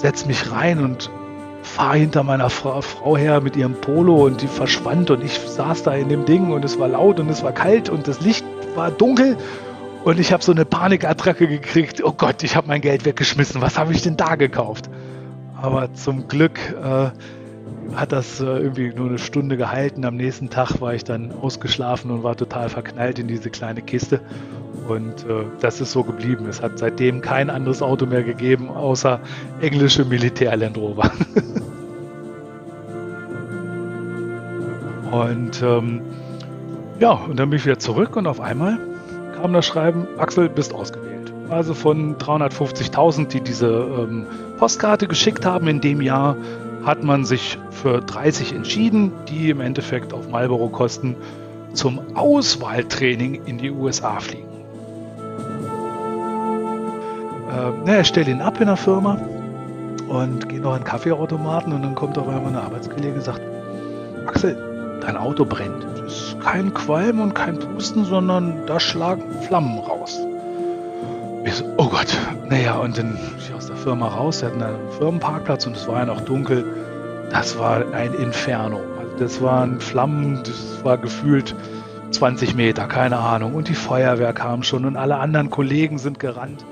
[0.00, 1.10] setze mich rein und
[1.62, 5.82] fahre hinter meiner Frau, Frau her mit ihrem Polo und die verschwand und ich saß
[5.82, 8.44] da in dem Ding und es war laut und es war kalt und das Licht
[8.74, 9.36] war dunkel
[10.04, 12.02] und ich habe so eine Panikattacke gekriegt.
[12.02, 13.60] Oh Gott, ich habe mein Geld weggeschmissen.
[13.60, 14.88] Was habe ich denn da gekauft?
[15.60, 17.10] Aber zum Glück äh,
[17.94, 20.04] hat das äh, irgendwie nur eine Stunde gehalten.
[20.04, 24.20] Am nächsten Tag war ich dann ausgeschlafen und war total verknallt in diese kleine Kiste.
[24.88, 26.46] Und äh, das ist so geblieben.
[26.48, 29.20] Es hat seitdem kein anderes Auto mehr gegeben, außer
[29.60, 31.10] englische Militär-Land Rover.
[35.12, 36.00] und ähm,
[37.00, 38.78] ja, und dann bin ich wieder zurück und auf einmal
[39.36, 41.32] kam das Schreiben, Axel, bist ausgewählt.
[41.50, 44.26] Also von 350.000, die diese ähm,
[44.58, 46.34] Postkarte geschickt haben in dem Jahr,
[46.84, 51.14] hat man sich für 30 entschieden, die im Endeffekt auf Marlboro-Kosten
[51.74, 54.47] zum Auswahltraining in die USA fliegen.
[57.50, 59.18] Ähm, na, ich stelle ihn ab in der Firma
[60.08, 63.40] und gehe noch in den Kaffeeautomaten und dann kommt auf einmal eine Arbeitskollegin und sagt,
[64.26, 64.56] Axel,
[65.00, 65.84] dein Auto brennt.
[66.06, 70.18] Es ist kein Qualm und kein Pusten, sondern da schlagen Flammen raus.
[71.44, 72.16] Ich so, oh Gott.
[72.48, 76.00] Naja, und dann ich aus der Firma raus, wir hatten einen Firmenparkplatz und es war
[76.00, 76.64] ja noch dunkel.
[77.30, 78.80] Das war ein Inferno.
[78.98, 81.54] Also das waren Flammen, das war gefühlt
[82.10, 83.54] 20 Meter, keine Ahnung.
[83.54, 86.64] Und die Feuerwehr kam schon und alle anderen Kollegen sind gerannt.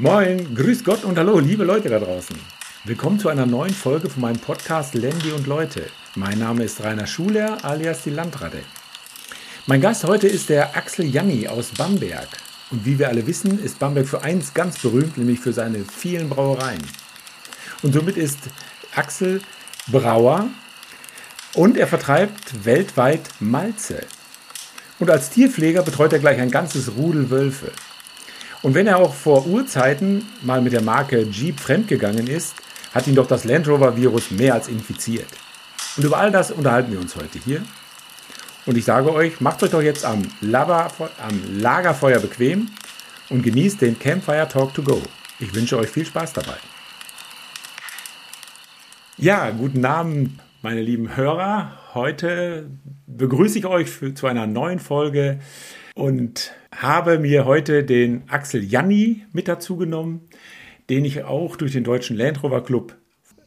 [0.00, 2.36] Moin, grüß Gott und hallo, liebe Leute da draußen.
[2.84, 5.86] Willkommen zu einer neuen Folge von meinem Podcast Landy und Leute.
[6.14, 8.60] Mein Name ist Rainer Schuler alias die Landratte.
[9.66, 12.28] Mein Gast heute ist der Axel Janni aus Bamberg.
[12.70, 16.28] Und wie wir alle wissen, ist Bamberg für eins ganz berühmt, nämlich für seine vielen
[16.28, 16.86] Brauereien.
[17.82, 18.38] Und somit ist
[18.94, 19.40] Axel
[19.88, 20.46] Brauer
[21.54, 24.06] und er vertreibt weltweit Malze.
[25.00, 27.72] Und als Tierpfleger betreut er gleich ein ganzes Rudel Wölfe.
[28.62, 32.54] Und wenn er auch vor Urzeiten mal mit der Marke Jeep fremdgegangen ist,
[32.92, 35.28] hat ihn doch das Land Rover Virus mehr als infiziert.
[35.96, 37.62] Und über all das unterhalten wir uns heute hier.
[38.66, 40.90] Und ich sage euch, macht euch doch jetzt am, Laber,
[41.26, 42.68] am Lagerfeuer bequem
[43.30, 45.00] und genießt den Campfire Talk to Go.
[45.38, 46.56] Ich wünsche euch viel Spaß dabei.
[49.16, 51.78] Ja, guten Abend, meine lieben Hörer.
[51.94, 52.70] Heute
[53.06, 55.40] begrüße ich euch für, zu einer neuen Folge
[55.98, 60.28] und habe mir heute den Axel Janni mit dazu genommen,
[60.88, 62.94] den ich auch durch den Deutschen Land Rover Club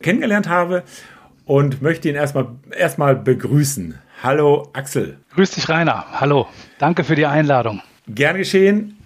[0.01, 0.83] kennengelernt habe
[1.45, 2.47] und möchte ihn erstmal,
[2.77, 3.95] erstmal begrüßen.
[4.21, 5.17] Hallo Axel.
[5.33, 6.19] Grüß dich Rainer.
[6.19, 6.45] Hallo.
[6.77, 7.81] Danke für die Einladung.
[8.09, 8.97] Gern geschehen.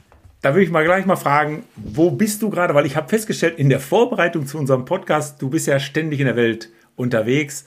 [0.41, 2.73] Da würde ich mal gleich mal fragen, wo bist du gerade?
[2.73, 6.25] Weil ich habe festgestellt, in der Vorbereitung zu unserem Podcast, du bist ja ständig in
[6.25, 7.65] der Welt unterwegs.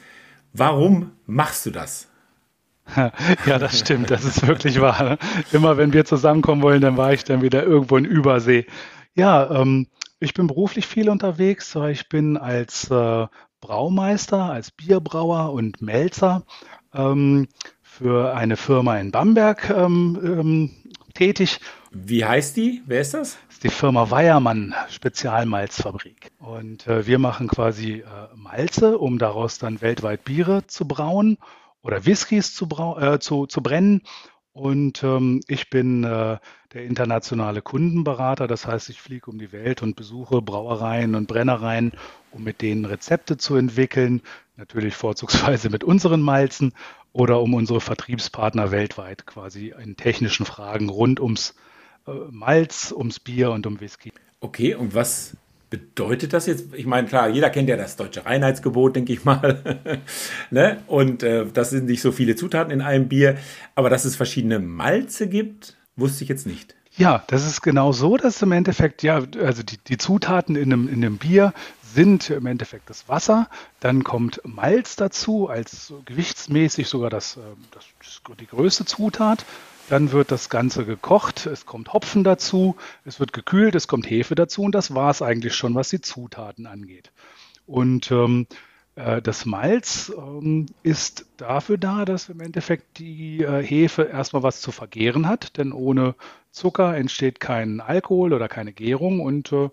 [0.52, 2.07] Warum machst du das?
[3.46, 5.18] Ja, das stimmt, das ist wirklich wahr.
[5.52, 8.66] Immer wenn wir zusammenkommen wollen, dann war ich dann wieder irgendwo in Übersee.
[9.14, 9.88] Ja, ähm,
[10.20, 11.76] ich bin beruflich viel unterwegs.
[11.90, 13.26] Ich bin als äh,
[13.60, 16.44] Braumeister, als Bierbrauer und Melzer
[16.94, 17.48] ähm,
[17.82, 20.70] für eine Firma in Bamberg ähm, ähm,
[21.14, 21.60] tätig.
[21.90, 22.82] Wie heißt die?
[22.86, 23.38] Wer ist das?
[23.46, 26.30] Das ist die Firma Weiermann Spezialmalzfabrik.
[26.38, 28.04] Und äh, wir machen quasi äh,
[28.36, 31.38] Malze, um daraus dann weltweit Biere zu brauen
[31.82, 32.68] oder Whiskys zu,
[32.98, 34.02] äh, zu, zu brennen.
[34.52, 36.38] Und ähm, ich bin äh,
[36.72, 38.48] der internationale Kundenberater.
[38.48, 41.92] Das heißt, ich fliege um die Welt und besuche Brauereien und Brennereien,
[42.32, 44.20] um mit denen Rezepte zu entwickeln.
[44.56, 46.72] Natürlich vorzugsweise mit unseren Malzen
[47.12, 51.54] oder um unsere Vertriebspartner weltweit quasi in technischen Fragen rund ums
[52.06, 54.12] äh, Malz, ums Bier und um Whisky.
[54.40, 55.36] Okay, und was
[55.70, 56.74] bedeutet das jetzt?
[56.74, 60.00] Ich meine, klar, jeder kennt ja das deutsche Reinheitsgebot, denke ich mal.
[60.50, 60.78] ne?
[60.86, 63.36] Und äh, das sind nicht so viele Zutaten in einem Bier.
[63.74, 66.74] Aber dass es verschiedene Malze gibt, wusste ich jetzt nicht.
[66.96, 70.88] Ja, das ist genau so, dass im Endeffekt, ja, also die, die Zutaten in einem,
[70.88, 71.52] in einem Bier
[71.94, 73.48] sind im Endeffekt das Wasser,
[73.80, 77.40] dann kommt Malz dazu, als gewichtsmäßig sogar das, äh,
[77.70, 79.44] das, das die größte Zutat.
[79.88, 84.34] Dann wird das Ganze gekocht, es kommt Hopfen dazu, es wird gekühlt, es kommt Hefe
[84.34, 87.10] dazu und das war es eigentlich schon, was die Zutaten angeht.
[87.66, 88.46] Und ähm,
[88.96, 94.60] äh, das Malz ähm, ist dafür da, dass im Endeffekt die äh, Hefe erstmal was
[94.60, 96.14] zu vergehren hat, denn ohne
[96.50, 99.70] Zucker entsteht kein Alkohol oder keine Gärung und äh,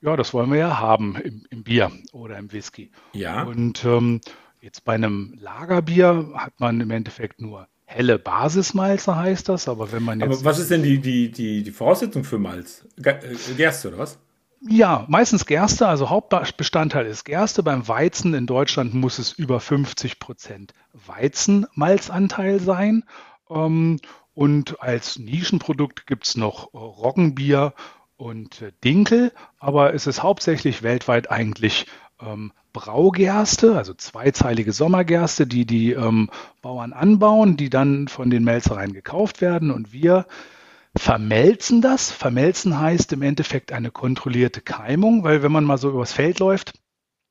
[0.00, 2.90] ja, das wollen wir ja haben im, im Bier oder im Whisky.
[3.12, 3.42] Ja.
[3.42, 4.20] Und ähm,
[4.60, 10.02] jetzt bei einem Lagerbier hat man im Endeffekt nur helle Basismalze heißt das, aber wenn
[10.02, 10.40] man jetzt.
[10.40, 12.84] Aber was ist denn die, die, die, die Voraussetzung für Malz?
[13.02, 13.14] Äh,
[13.56, 14.18] Gerste oder was?
[14.60, 17.62] Ja, meistens Gerste, also Hauptbestandteil ist Gerste.
[17.62, 23.04] Beim Weizen in Deutschland muss es über 50 Prozent Weizenmalzanteil sein.
[23.48, 24.00] Ähm,
[24.34, 27.72] und als Nischenprodukt gibt es noch Roggenbier
[28.18, 31.86] und äh, Dinkel, aber es ist hauptsächlich weltweit eigentlich
[32.20, 36.30] ähm, Braugerste, also zweizeilige Sommergerste, die die ähm,
[36.62, 40.26] Bauern anbauen, die dann von den Melzereien gekauft werden und wir
[40.96, 42.12] vermelzen das.
[42.12, 46.72] Vermelzen heißt im Endeffekt eine kontrollierte Keimung, weil wenn man mal so übers Feld läuft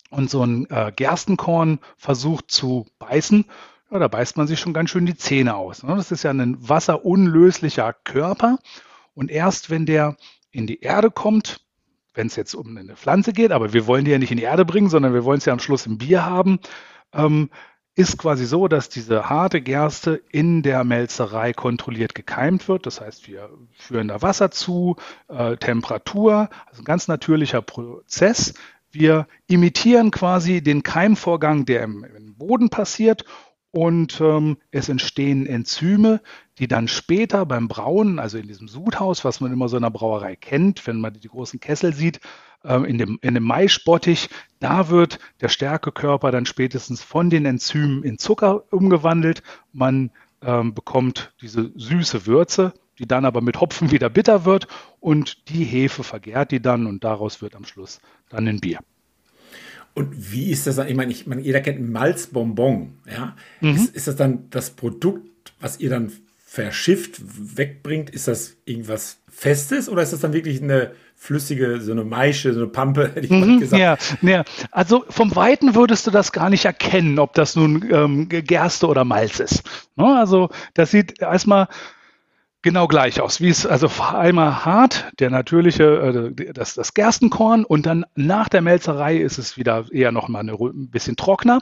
[0.10, 3.46] und so ein äh, Gerstenkorn versucht zu beißen,
[3.90, 5.82] ja, da beißt man sich schon ganz schön die Zähne aus.
[5.82, 5.96] Ne?
[5.96, 8.60] Das ist ja ein wasserunlöslicher Körper
[9.14, 10.18] und erst wenn der
[10.52, 11.62] in die Erde kommt,
[12.18, 14.44] wenn es jetzt um eine Pflanze geht, aber wir wollen die ja nicht in die
[14.44, 16.60] Erde bringen, sondern wir wollen es ja am Schluss im Bier haben,
[17.14, 17.50] ähm,
[17.96, 22.86] ist quasi so, dass diese harte Gerste in der Melzerei kontrolliert gekeimt wird.
[22.86, 24.98] Das heißt, wir führen da Wasser zu,
[25.30, 28.54] äh, Temperatur, also ein ganz natürlicher Prozess.
[28.92, 33.26] Wir imitieren quasi den Keimvorgang, der im, im Boden passiert
[33.72, 36.22] und ähm, es entstehen Enzyme,
[36.60, 39.90] die dann später beim Brauen, also in diesem Sudhaus, was man immer so in der
[39.90, 42.20] Brauerei kennt, wenn man die großen Kessel sieht,
[42.64, 48.04] ähm, in, dem, in dem Maisbottich, da wird der Stärkekörper dann spätestens von den Enzymen
[48.04, 49.44] in Zucker umgewandelt.
[49.72, 50.12] Man
[50.42, 54.68] ähm, bekommt diese süße Würze, die dann aber mit Hopfen wieder bitter wird
[55.00, 58.00] und die Hefe vergärt die dann und daraus wird am Schluss
[58.30, 58.80] dann ein Bier.
[59.94, 63.00] Und wie ist das Ich meine, ich meine jeder kennt Malzbonbon.
[63.10, 63.36] Ja?
[63.62, 63.76] Mhm.
[63.76, 66.12] Ist, ist das dann das Produkt, was ihr dann
[66.58, 67.22] verschifft,
[67.56, 68.10] wegbringt?
[68.10, 72.62] Ist das irgendwas Festes oder ist das dann wirklich eine flüssige, so eine Maische, so
[72.62, 73.80] eine Pampe, hätte ich mhm, mal gesagt?
[73.80, 78.28] Ja, ja, also vom Weiten würdest du das gar nicht erkennen, ob das nun ähm,
[78.28, 79.64] Gerste oder Malz ist.
[79.96, 80.18] Ne?
[80.18, 81.68] Also das sieht erstmal
[82.64, 83.40] genau gleich aus.
[83.40, 88.64] Wie es also einmal hart, der natürliche, äh, das, das Gerstenkorn und dann nach der
[88.64, 91.60] Melzerei ist es wieder eher noch mal eine, ein bisschen trockener.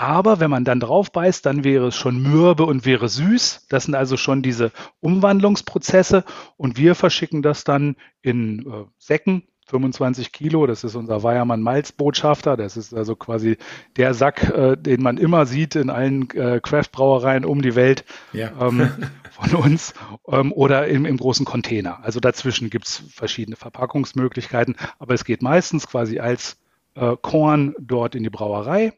[0.00, 3.66] Aber wenn man dann drauf beißt, dann wäre es schon mürbe und wäre süß.
[3.68, 6.24] Das sind also schon diese Umwandlungsprozesse.
[6.56, 12.56] Und wir verschicken das dann in äh, Säcken 25 Kilo, das ist unser Weiermann Malzbotschafter.
[12.56, 13.58] Das ist also quasi
[13.98, 18.52] der Sack, äh, den man immer sieht in allen äh, Craft-Brauereien um die Welt ja.
[18.58, 18.88] ähm,
[19.30, 19.92] von uns
[20.28, 22.02] ähm, oder im, im, großen Container.
[22.02, 26.56] Also dazwischen gibt es verschiedene Verpackungsmöglichkeiten, aber es geht meistens quasi als
[26.94, 28.94] äh, Korn dort in die Brauerei.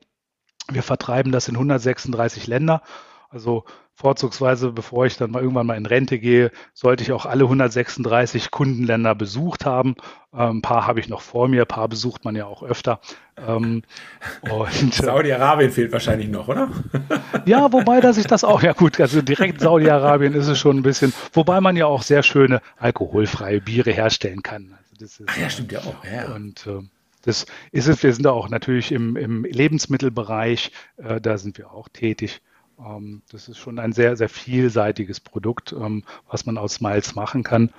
[0.71, 2.83] Wir vertreiben das in 136 Länder.
[3.31, 3.65] Also
[3.95, 8.51] vorzugsweise, bevor ich dann mal irgendwann mal in Rente gehe, sollte ich auch alle 136
[8.51, 9.95] Kundenländer besucht haben.
[10.35, 13.01] Ähm, ein paar habe ich noch vor mir, ein paar besucht man ja auch öfter.
[13.37, 13.83] Ähm,
[14.51, 16.71] und, Saudi-Arabien fehlt wahrscheinlich noch, oder?
[17.45, 20.83] ja, wobei, dass ich das auch, ja gut, also direkt Saudi-Arabien ist es schon ein
[20.83, 24.77] bisschen, wobei man ja auch sehr schöne alkoholfreie Biere herstellen kann.
[24.79, 26.05] Also das ist, Ach ja, stimmt ja auch.
[26.05, 26.35] Ja.
[26.35, 26.81] Und äh,
[27.23, 28.03] das ist es.
[28.03, 32.43] Wir sind da auch natürlich im, im Lebensmittelbereich, äh, da sind wir auch tätig.
[32.79, 37.43] Ähm, das ist schon ein sehr, sehr vielseitiges Produkt, ähm, was man aus Malz machen
[37.43, 37.71] kann.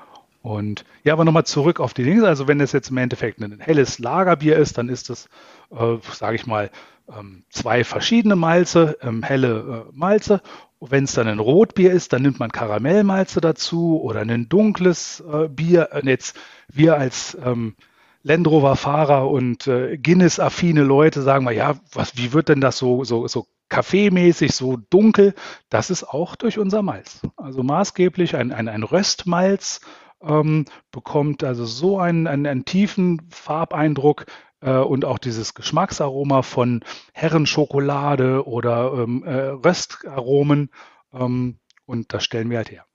[0.42, 2.28] Und ja, aber nochmal zurück auf die Dinge.
[2.28, 5.30] Also wenn es jetzt im Endeffekt ein helles Lagerbier ist, dann ist das,
[5.72, 6.70] äh, sage ich mal,
[7.08, 10.42] ähm, zwei verschiedene Malze, ähm, helle äh, Malze.
[10.82, 15.48] Wenn es dann ein Rotbier ist, dann nimmt man Karamellmalze dazu oder ein dunkles äh,
[15.48, 15.90] Bier.
[15.94, 16.38] Und jetzt
[16.68, 17.76] wir als ähm,
[18.24, 23.04] Land Fahrer und äh, Guinness-affine Leute sagen mal, ja, was, wie wird denn das so,
[23.04, 25.34] so, so kaffeemäßig, so dunkel,
[25.70, 27.22] das ist auch durch unser Malz.
[27.36, 29.82] Also maßgeblich ein, ein, ein Röstmalz
[30.22, 34.26] ähm, bekommt also so einen, einen, einen tiefen Farbeindruck
[34.62, 40.70] äh, und auch dieses Geschmacksaroma von Herrenschokolade oder ähm, äh, Röstaromen.
[41.14, 42.86] Ähm, und das stellen wir halt her.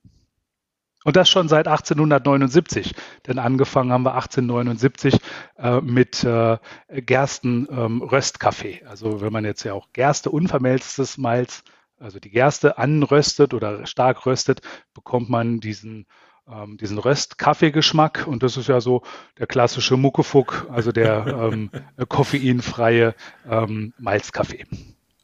[1.08, 2.94] Und das schon seit 1879,
[3.26, 5.18] denn angefangen haben wir 1879
[5.56, 6.58] äh, mit äh,
[6.90, 8.80] Gersten-Röstkaffee.
[8.82, 11.64] Ähm, also wenn man jetzt ja auch Gerste unvermelztes Malz,
[11.98, 14.60] also die Gerste anröstet oder stark röstet,
[14.92, 16.04] bekommt man diesen
[16.46, 19.00] ähm, diesen Röst-Kaffeegeschmack und das ist ja so
[19.38, 21.70] der klassische Muckefuck, also der ähm,
[22.10, 23.14] koffeinfreie
[23.48, 24.66] ähm, Malzkaffee.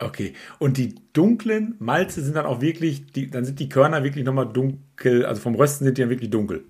[0.04, 0.34] Okay.
[0.58, 4.46] Und die dunklen Malze sind dann auch wirklich, die, dann sind die Körner wirklich nochmal
[4.46, 6.64] dunkel, also vom Rösten sind die dann wirklich dunkel.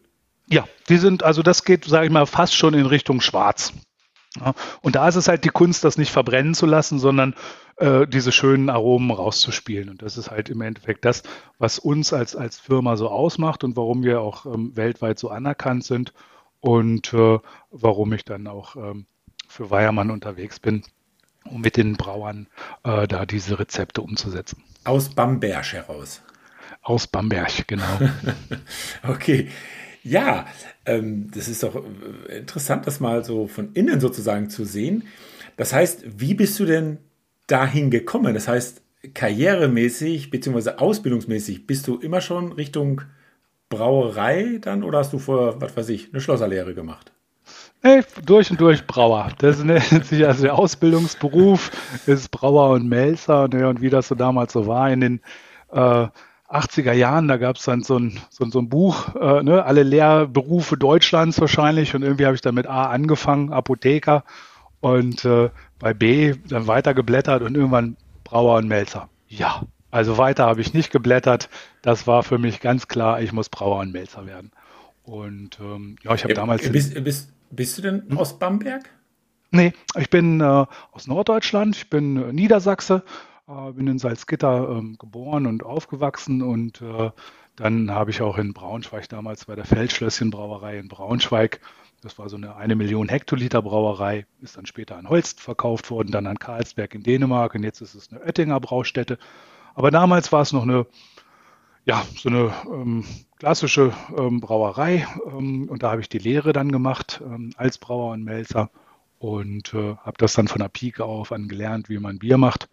[0.48, 3.72] Ja, die sind, also das geht, sage ich mal, fast schon in Richtung Schwarz.
[4.38, 7.34] Ja, und da ist es halt die Kunst, das nicht verbrennen zu lassen, sondern
[7.76, 9.88] äh, diese schönen Aromen rauszuspielen.
[9.88, 11.22] Und das ist halt im Endeffekt das,
[11.58, 15.84] was uns als, als Firma so ausmacht und warum wir auch ähm, weltweit so anerkannt
[15.84, 16.12] sind
[16.60, 17.38] und äh,
[17.70, 19.06] warum ich dann auch ähm,
[19.48, 20.82] für Weiermann unterwegs bin
[21.44, 22.46] um mit den Brauern
[22.84, 24.62] äh, da diese Rezepte umzusetzen.
[24.84, 26.22] Aus Bamberg heraus.
[26.82, 28.00] Aus Bamberg, genau.
[29.08, 29.48] okay.
[30.02, 30.46] Ja,
[30.84, 35.04] ähm, das ist doch äh, interessant, das mal so von innen sozusagen zu sehen.
[35.56, 36.98] Das heißt, wie bist du denn
[37.46, 38.34] dahin gekommen?
[38.34, 38.82] Das heißt,
[39.14, 40.72] karrieremäßig bzw.
[40.76, 43.02] ausbildungsmäßig bist du immer schon Richtung
[43.70, 47.13] Brauerei dann oder hast du vorher, was weiß ich, eine Schlosserlehre gemacht?
[47.86, 49.28] Hey, durch und durch Brauer.
[49.36, 51.70] Das nennt sich also der Ausbildungsberuf,
[52.06, 53.46] ist Brauer und Melzer.
[53.48, 55.20] Ne, und wie das so damals so war in den
[55.70, 56.06] äh,
[56.48, 59.82] 80er Jahren, da gab es dann so ein, so, so ein Buch, äh, ne, alle
[59.82, 61.94] Lehrberufe Deutschlands wahrscheinlich.
[61.94, 64.24] Und irgendwie habe ich dann mit A angefangen, Apotheker.
[64.80, 69.10] Und äh, bei B dann weiter geblättert und irgendwann Brauer und Melzer.
[69.28, 69.60] Ja,
[69.90, 71.50] also weiter habe ich nicht geblättert.
[71.82, 74.52] Das war für mich ganz klar, ich muss Brauer und Melzer werden.
[75.02, 76.66] Und ähm, ja, ich habe damals.
[76.72, 78.18] Bist, bist, bist du denn hm?
[78.18, 78.90] aus Bamberg?
[79.50, 83.04] Nee, ich bin äh, aus Norddeutschland, ich bin äh, Niedersachse,
[83.46, 87.10] äh, bin in Salzgitter ähm, geboren und aufgewachsen und äh,
[87.56, 91.60] dann habe ich auch in Braunschweig damals bei der Feldschlösschenbrauerei in Braunschweig,
[92.02, 96.10] das war so eine eine Million Hektoliter Brauerei, ist dann später an Holst verkauft worden,
[96.10, 99.18] dann an Karlsberg in Dänemark und jetzt ist es eine Oettinger Braustätte.
[99.74, 100.86] Aber damals war es noch eine
[101.84, 103.04] ja, so eine ähm,
[103.38, 108.12] klassische ähm, Brauerei ähm, und da habe ich die Lehre dann gemacht ähm, als Brauer
[108.12, 108.70] und Melzer
[109.18, 112.68] und äh, habe das dann von der Pike auf an gelernt, wie man Bier macht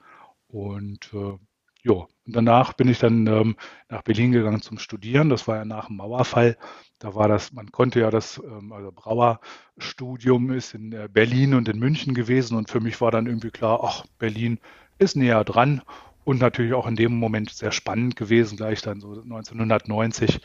[0.47, 1.37] und äh,
[1.83, 3.55] ja, danach bin ich dann ähm,
[3.89, 5.29] nach Berlin gegangen zum Studieren.
[5.29, 6.55] Das war ja nach dem Mauerfall.
[6.99, 11.67] Da war das, man konnte ja das, ähm, also Brauerstudium ist in äh, Berlin und
[11.67, 14.59] in München gewesen und für mich war dann irgendwie klar, ach, Berlin
[14.99, 15.81] ist näher dran
[16.23, 20.39] und natürlich auch in dem Moment sehr spannend gewesen, gleich dann so 1990.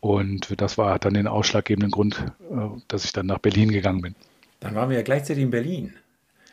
[0.00, 2.54] Und das war dann den ausschlaggebenden Grund, äh,
[2.88, 4.14] dass ich dann nach Berlin gegangen bin.
[4.60, 5.94] Dann waren wir ja gleichzeitig in Berlin.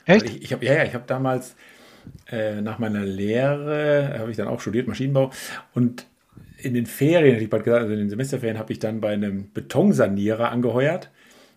[0.05, 0.25] Echt?
[0.25, 1.55] Ich, ich habe ja, ja, ich habe damals
[2.31, 5.31] äh, nach meiner Lehre habe ich dann auch studiert Maschinenbau
[5.73, 6.07] und
[6.57, 9.13] in den Ferien, hätte ich bald gesagt, also in den Semesterferien habe ich dann bei
[9.13, 11.09] einem Betonsanierer angeheuert.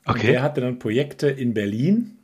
[0.06, 0.18] Okay.
[0.18, 2.18] Und der hatte dann Projekte in Berlin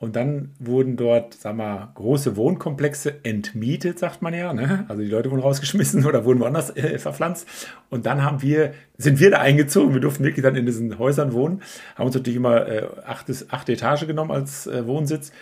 [0.00, 4.54] und dann wurden dort, sag mal, große Wohnkomplexe entmietet, sagt man ja.
[4.54, 4.86] Ne?
[4.88, 7.46] Also die Leute wurden rausgeschmissen oder wurden woanders äh, verpflanzt.
[7.90, 9.92] Und dann haben wir, sind wir da eingezogen.
[9.92, 11.60] Wir durften wirklich dann in diesen Häusern wohnen.
[11.96, 15.32] Haben uns natürlich immer äh, acht, acht Etage genommen als äh, Wohnsitz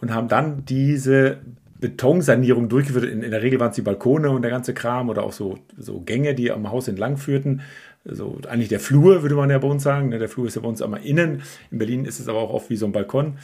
[0.00, 1.38] und haben dann diese
[1.80, 3.06] Betonsanierung durchgeführt.
[3.06, 5.58] In, in der Regel waren es die Balkone und der ganze Kram oder auch so,
[5.76, 7.62] so Gänge, die am Haus entlang führten.
[8.04, 10.10] So eigentlich der Flur, würde man ja bei uns sagen.
[10.10, 10.20] Ne?
[10.20, 11.42] Der Flur ist ja bei uns einmal innen.
[11.72, 13.38] In Berlin ist es aber auch oft wie so ein Balkon.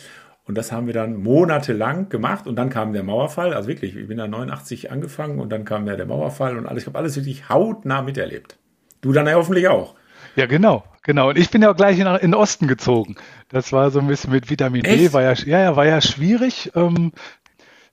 [0.45, 3.55] Und das haben wir dann monatelang gemacht und dann kam der Mauerfall.
[3.55, 6.83] Also wirklich, ich bin da 89 angefangen und dann kam ja der Mauerfall und alles.
[6.83, 8.59] Ich habe alles wirklich hautnah miterlebt.
[9.01, 9.95] Du dann ja hoffentlich auch.
[10.35, 11.29] Ja, genau, genau.
[11.29, 13.17] Und ich bin ja auch gleich in, in den Osten gezogen.
[13.51, 14.99] Das war so ein bisschen mit Vitamin Echt?
[14.99, 16.73] D, war ja, ja, ja, war ja schwierig.
[16.75, 17.13] Ähm,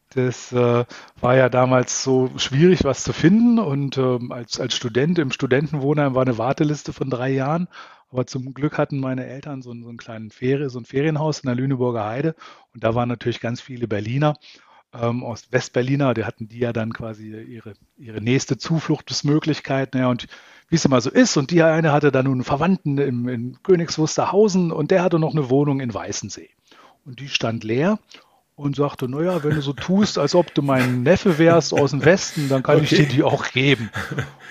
[0.09, 0.85] das äh,
[1.21, 3.59] war ja damals so schwierig, was zu finden.
[3.59, 7.67] Und ähm, als, als Student im Studentenwohnheim war eine Warteliste von drei Jahren.
[8.11, 11.41] Aber zum Glück hatten meine Eltern so, einen, so einen kleinen Ferien, so ein Ferienhaus
[11.41, 12.35] in der Lüneburger Heide.
[12.73, 14.37] Und da waren natürlich ganz viele Berliner
[14.93, 16.15] ähm, aus Westberliner.
[16.15, 19.93] Die hatten die ja dann quasi ihre, ihre nächste Zufluchtsmöglichkeit.
[19.93, 20.27] Ja, und
[20.69, 21.37] wie es immer so ist.
[21.37, 25.19] Und die eine hatte dann nun einen Verwandten im, in Königs Wusterhausen und der hatte
[25.19, 26.49] noch eine Wohnung in Weißensee.
[27.05, 27.99] Und die stand leer
[28.59, 32.03] und sagte, naja, wenn du so tust, als ob du mein Neffe wärst aus dem
[32.03, 32.83] Westen, dann kann okay.
[32.83, 33.89] ich dir die auch geben.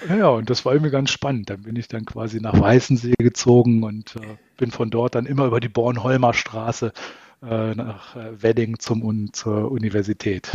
[0.08, 1.50] Ja, und das war irgendwie ganz spannend.
[1.50, 5.46] Dann bin ich dann quasi nach Weißensee gezogen und äh, bin von dort dann immer
[5.46, 6.92] über die Bornholmer Straße
[7.42, 10.48] äh, nach äh, Wedding zum und zur Universität.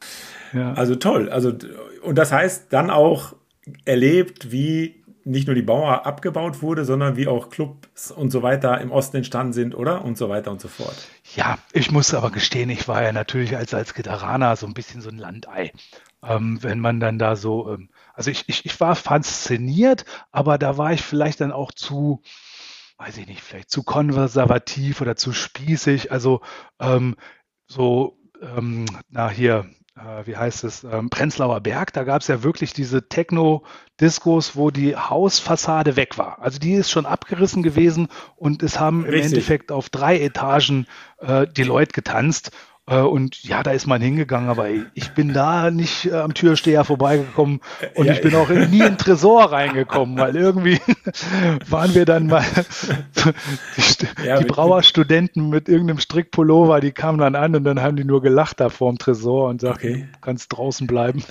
[0.52, 0.74] ja.
[0.74, 1.30] Also toll.
[1.30, 1.52] Also
[2.02, 3.34] und das heißt dann auch
[3.84, 8.80] erlebt, wie nicht nur die Bauer abgebaut wurde, sondern wie auch Clubs und so weiter
[8.80, 10.04] im Osten entstanden sind, oder?
[10.04, 10.96] Und so weiter und so fort.
[11.36, 15.10] Ja, ich muss aber gestehen, ich war ja natürlich als, Gitarraner so ein bisschen so
[15.10, 15.72] ein Landei.
[16.22, 20.78] Ähm, wenn man dann da so, ähm, also ich, ich, ich war fasziniert, aber da
[20.78, 22.22] war ich vielleicht dann auch zu,
[22.96, 26.10] weiß ich nicht, vielleicht zu konservativ oder zu spießig.
[26.10, 26.40] Also
[26.80, 27.16] ähm,
[27.66, 29.66] so, ähm, na hier,
[29.98, 34.70] äh, wie heißt es, ähm, Prenzlauer Berg, da gab es ja wirklich diese Techno-Diskos, wo
[34.70, 36.40] die Hausfassade weg war.
[36.40, 39.20] Also die ist schon abgerissen gewesen und es haben Richtig.
[39.20, 40.86] im Endeffekt auf drei Etagen
[41.18, 42.52] äh, die Leute getanzt.
[42.88, 46.84] Äh, und ja, da ist man hingegangen, aber ich bin da nicht äh, am Türsteher
[46.84, 47.60] vorbeigekommen
[47.94, 50.80] und ja, ich bin auch nie in den Tresor reingekommen, weil irgendwie
[51.68, 52.44] waren wir dann mal
[53.76, 58.04] die, ja, die Brauerstudenten mit irgendeinem Strickpullover, die kamen dann an und dann haben die
[58.04, 60.08] nur gelacht da vorm Tresor und sagten, okay.
[60.12, 61.22] du kannst draußen bleiben.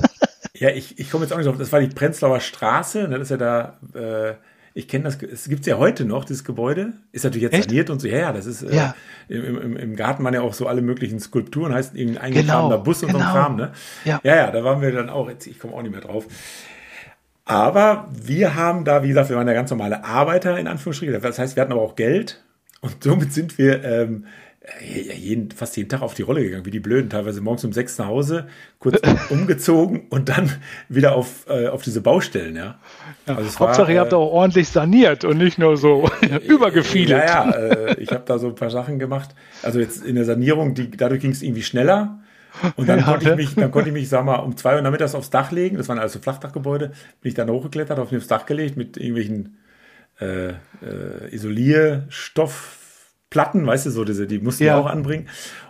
[0.54, 3.30] Ja, ich, ich komme jetzt auch nicht drauf, das war die Prenzlauer Straße, ne, das
[3.30, 4.36] ist ja da äh,
[4.78, 6.94] ich kenne das, es gibt es ja heute noch, dieses Gebäude.
[7.12, 7.70] Ist natürlich jetzt Echt?
[7.70, 8.08] saniert und so.
[8.08, 8.96] Ja, ja, das ist äh, ja.
[9.28, 12.76] Äh, im, im, im, Garten waren ja auch so alle möglichen Skulpturen, heißt irgendein eingefahrender
[12.76, 13.20] genau, Bus und genau.
[13.20, 13.44] so ein genau.
[13.44, 13.72] Kram, ne?
[14.06, 14.22] Ja.
[14.24, 16.28] ja, ja, da waren wir dann auch, jetzt, ich komme auch nicht mehr drauf.
[17.44, 21.20] Aber wir haben da, wie gesagt, wir waren ja ganz normale Arbeiter in Anführungsstrichen.
[21.20, 22.44] Das heißt, wir hatten aber auch Geld
[22.82, 24.47] und somit sind wir ähm, äh,
[24.82, 27.10] jeden, fast jeden Tag auf die Rolle gegangen, wie die Blöden.
[27.10, 28.48] Teilweise morgens um sechs nach Hause,
[28.80, 30.52] kurz umgezogen und dann
[30.90, 32.78] wieder auf, äh, auf diese Baustellen, ja.
[33.26, 36.10] ja also Hauptsache, war, ihr habt äh, auch ordentlich saniert und nicht nur so
[36.48, 37.24] übergefiedelt.
[37.28, 39.30] Ja, ja, äh, ich habe da so ein paar Sachen gemacht.
[39.64, 42.20] Also jetzt in der Sanierung, die, dadurch ging es irgendwie schneller.
[42.76, 44.82] Und dann, ja, konnte ich mich, dann konnte ich mich, sag mal, um zwei Uhr
[44.82, 45.78] nachmittags aufs Dach legen.
[45.78, 46.88] Das waren also Flachdachgebäude.
[47.22, 49.58] Bin ich dann hochgeklettert, auf mich aufs Dach gelegt mit irgendwelchen
[50.20, 50.54] äh, äh,
[53.28, 54.78] Isolierstoffplatten, weißt du, so diese, die mussten ja.
[54.78, 55.28] auch anbringen.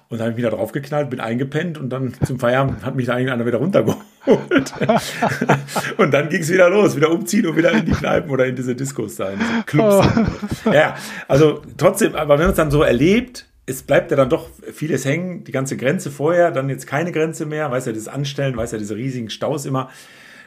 [0.09, 3.15] Und dann habe ich wieder draufgeknallt, bin eingepennt und dann zum Feierabend hat mich da
[3.15, 4.01] eigentlich einer wieder runtergeholt.
[5.97, 8.55] und dann ging es wieder los, wieder umziehen und wieder in die Kneipen oder in
[8.55, 10.07] diese Diskos da, in diese Clubs.
[10.65, 10.71] Oh.
[10.71, 10.95] Ja,
[11.27, 15.03] also trotzdem, aber wenn man es dann so erlebt, es bleibt ja dann doch vieles
[15.03, 18.71] hängen, die ganze Grenze vorher, dann jetzt keine Grenze mehr, weiß ja, das Anstellen, weiß
[18.71, 19.89] ja, diese riesigen Staus immer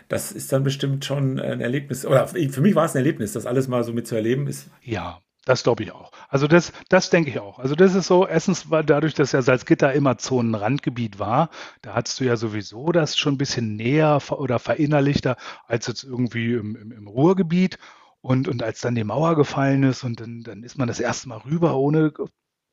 [0.09, 2.05] das ist dann bestimmt schon ein Erlebnis.
[2.05, 4.69] Oder für mich war es ein Erlebnis, das alles mal so mitzuerleben ist.
[4.83, 6.13] Ja, das glaube ich auch.
[6.29, 7.59] Also das, das denke ich auch.
[7.59, 11.51] Also das ist so, erstens war dadurch, dass ja Salzgitter immer Zonenrandgebiet war,
[11.83, 16.55] da hattest du ja sowieso das schon ein bisschen näher oder verinnerlichter als jetzt irgendwie
[16.55, 17.79] im, im, im Ruhrgebiet.
[18.23, 21.31] Und, und als dann die Mauer gefallen ist und dann, dann ist man das erste
[21.31, 22.13] Mal rüber, ohne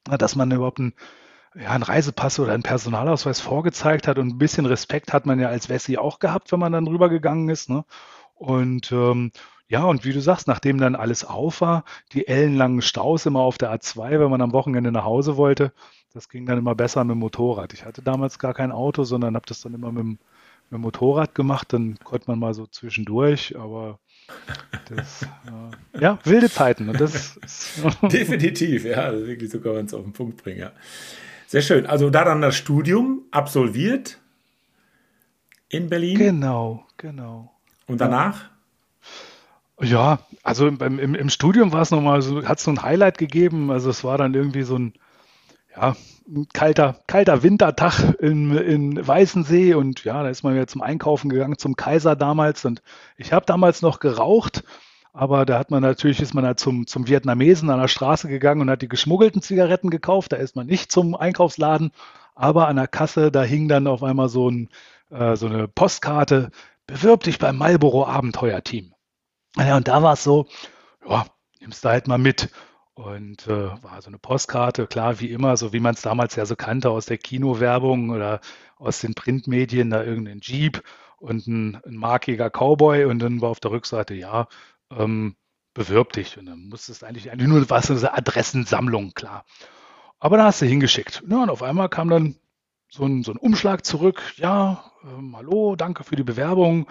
[0.04, 0.94] dass man überhaupt ein
[1.56, 5.48] ja, einen Reisepass oder einen Personalausweis vorgezeigt hat und ein bisschen Respekt hat man ja
[5.50, 7.70] als Wessi auch gehabt, wenn man dann rübergegangen ist.
[7.70, 7.84] Ne?
[8.36, 9.32] Und ähm,
[9.70, 11.84] ja, und wie du sagst, nachdem dann alles auf war,
[12.14, 15.74] die ellenlangen Staus immer auf der A2, wenn man am Wochenende nach Hause wollte,
[16.14, 17.74] das ging dann immer besser mit dem Motorrad.
[17.74, 20.10] Ich hatte damals gar kein Auto, sondern habe das dann immer mit dem,
[20.70, 21.74] mit dem, Motorrad gemacht.
[21.74, 24.00] Dann konnte man mal so zwischendurch, aber
[24.88, 26.88] das, äh, ja, wilde Zeiten.
[26.88, 27.38] Und das
[28.04, 30.72] Definitiv, ja, wirklich so kann man es auf den Punkt bringen, ja.
[31.46, 31.86] Sehr schön.
[31.86, 34.20] Also da dann das Studium absolviert
[35.70, 36.18] in Berlin.
[36.18, 37.52] Genau, genau.
[37.86, 38.50] Und danach?
[39.80, 43.18] Ja, also im, im, im Studium war es nochmal so, hat es so ein Highlight
[43.18, 43.72] gegeben.
[43.72, 44.94] Also es war dann irgendwie so ein,
[45.76, 45.96] ja,
[46.28, 51.30] ein kalter, kalter Wintertag in, in Weißensee und ja, da ist man wieder zum Einkaufen
[51.30, 52.82] gegangen, zum Kaiser damals und
[53.18, 54.64] ich habe damals noch geraucht
[55.18, 58.62] aber da hat man natürlich, ist man da zum, zum Vietnamesen an der Straße gegangen
[58.62, 60.32] und hat die geschmuggelten Zigaretten gekauft.
[60.32, 61.90] Da ist man nicht zum Einkaufsladen,
[62.36, 64.70] aber an der Kasse, da hing dann auf einmal so, ein,
[65.10, 66.52] äh, so eine Postkarte,
[66.86, 68.94] bewirb dich beim Marlboro Abenteuerteam.
[69.58, 70.48] Ja, und da war es so,
[71.08, 71.26] ja,
[71.60, 72.50] nimmst du halt mal mit.
[72.94, 76.46] Und äh, war so eine Postkarte, klar, wie immer, so wie man es damals ja
[76.48, 78.42] so kannte aus der Kinowerbung oder
[78.78, 80.82] aus den Printmedien, da irgendein Jeep
[81.20, 84.48] und ein, ein markiger Cowboy und dann war auf der Rückseite, ja,
[84.92, 85.36] ähm,
[85.76, 86.40] bewirb dich.
[86.40, 89.46] Und dann musstest eigentlich, eigentlich nur was eine Adressensammlung, klar.
[90.20, 91.24] Aber da hast du hingeschickt.
[91.30, 92.36] Ja, und auf einmal kam dann
[92.90, 94.24] so ein, so ein Umschlag zurück.
[94.38, 96.88] Ja, ähm, hallo, danke für die Bewerbung.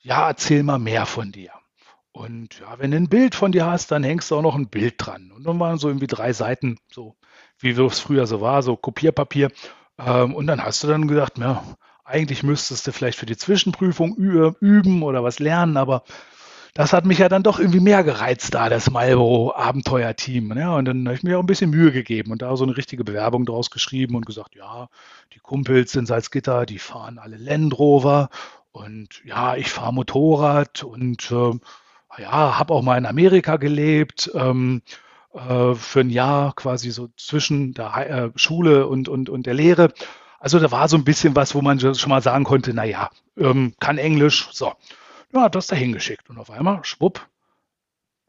[0.00, 1.50] Ja, erzähl mal mehr von dir.
[2.12, 4.68] Und ja, wenn du ein Bild von dir hast, dann hängst du auch noch ein
[4.68, 5.30] Bild dran.
[5.30, 7.14] Und dann waren so irgendwie drei Seiten, so
[7.58, 9.50] wie es früher so war, so Kopierpapier.
[9.98, 11.62] Ähm, und dann hast du dann gedacht, ja,
[12.04, 16.04] eigentlich müsstest du vielleicht für die Zwischenprüfung üben oder was lernen, aber
[16.74, 20.56] das hat mich ja dann doch irgendwie mehr gereizt da, das Marlboro-Abenteuerteam.
[20.56, 22.76] Ja, und dann habe ich mir auch ein bisschen Mühe gegeben und da so eine
[22.76, 24.88] richtige Bewerbung draus geschrieben und gesagt, ja,
[25.34, 28.30] die Kumpels in Salzgitter, die fahren alle Land Rover
[28.70, 31.58] und ja, ich fahre Motorrad und äh,
[32.16, 34.30] ja, habe auch mal in Amerika gelebt.
[34.34, 34.82] Ähm,
[35.34, 39.92] äh, für ein Jahr quasi so zwischen der äh, Schule und, und, und der Lehre.
[40.40, 43.74] Also da war so ein bisschen was, wo man schon mal sagen konnte, naja, ähm,
[43.80, 44.72] kann Englisch, so.
[45.32, 46.30] Ja, das da hingeschickt.
[46.30, 47.26] Und auf einmal, schwupp,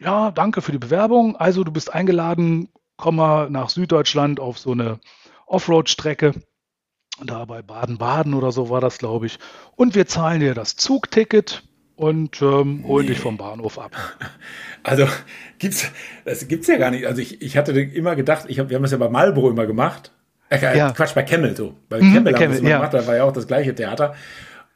[0.02, 1.36] ja, danke für die Bewerbung.
[1.36, 5.00] Also du bist eingeladen, komm mal nach Süddeutschland auf so eine
[5.46, 6.34] Offroad-Strecke.
[7.24, 9.39] Da bei Baden-Baden oder so war das, glaube ich.
[9.76, 11.63] Und wir zahlen dir das Zugticket
[11.99, 13.12] und ähm, holen nee.
[13.12, 13.91] dich vom Bahnhof ab.
[14.81, 15.05] Also
[15.57, 15.91] gibt's,
[16.23, 17.05] das gibt's ja gar nicht.
[17.05, 19.67] Also ich, ich hatte immer gedacht, ich hab, wir haben das ja bei Marlboro immer
[19.67, 20.13] gemacht.
[20.49, 20.91] Äh, ja.
[20.91, 21.75] Quatsch, bei Camel so.
[21.89, 22.77] Bei mhm, Camel haben wir das immer ja.
[22.77, 24.15] gemacht, da war ja auch das gleiche Theater.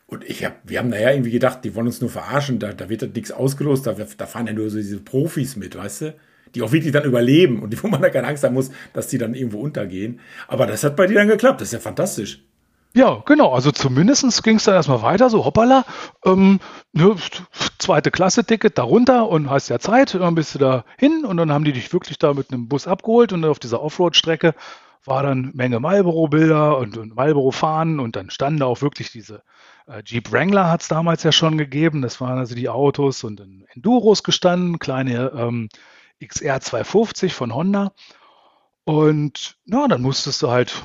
[0.07, 2.89] Und ich hab, wir haben naja irgendwie gedacht, die wollen uns nur verarschen, da, da
[2.89, 6.15] wird da nichts ausgelost, da, da fahren ja nur so diese Profis mit, weißt du?
[6.53, 9.07] Die auch wirklich dann überleben und die, wo man da keine Angst haben muss, dass
[9.07, 10.19] die dann irgendwo untergehen.
[10.49, 12.43] Aber das hat bei dir dann geklappt, das ist ja fantastisch.
[12.95, 13.53] Ja, genau.
[13.53, 15.84] Also zumindest ging es dann erstmal weiter, so hoppala,
[16.25, 16.60] ähm,
[16.91, 17.15] ne,
[17.79, 21.63] zweite Klasse-Ticket darunter und hast ja Zeit, dann bist du da hin und dann haben
[21.63, 24.53] die dich wirklich da mit einem Bus abgeholt und auf dieser Offroad-Strecke
[25.06, 29.41] war dann Menge Marlboro-Bilder und, und Marlboro-Fahnen und dann standen da auch wirklich diese
[29.88, 32.01] äh, Jeep Wrangler hat es damals ja schon gegeben.
[32.01, 35.67] Das waren also die Autos und in Enduros gestanden, kleine ähm,
[36.25, 37.91] XR 250 von Honda.
[38.86, 40.84] Und ja, dann musstest du halt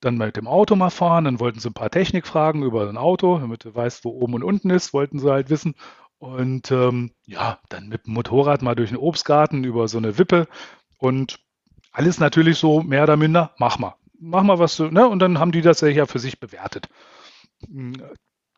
[0.00, 1.24] dann mit dem Auto mal fahren.
[1.24, 4.42] Dann wollten sie ein paar Technikfragen über ein Auto, damit du weißt, wo oben und
[4.42, 5.74] unten ist, wollten sie halt wissen.
[6.18, 10.48] Und ähm, ja, dann mit dem Motorrad mal durch den Obstgarten über so eine Wippe
[10.98, 11.40] und
[11.92, 13.96] alles natürlich so mehr oder minder, mach mal.
[14.18, 15.06] Mach mal was du, ne?
[15.08, 16.88] Und dann haben die das ja für sich bewertet.
[17.66, 17.94] Hm,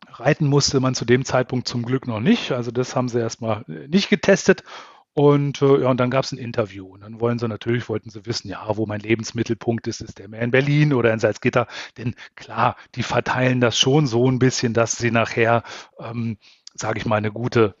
[0.07, 2.51] reiten musste man zu dem Zeitpunkt zum Glück noch nicht.
[2.51, 4.63] Also das haben sie erstmal nicht getestet.
[5.13, 6.87] Und äh, ja, und dann gab es ein Interview.
[6.87, 10.29] Und dann wollen sie natürlich, wollten sie wissen, ja, wo mein Lebensmittelpunkt ist, ist der
[10.29, 11.67] mehr in Berlin oder in Salzgitter?
[11.97, 15.63] Denn klar, die verteilen das schon so ein bisschen, dass sie nachher,
[15.99, 16.37] ähm,
[16.73, 17.75] sage ich mal, eine gute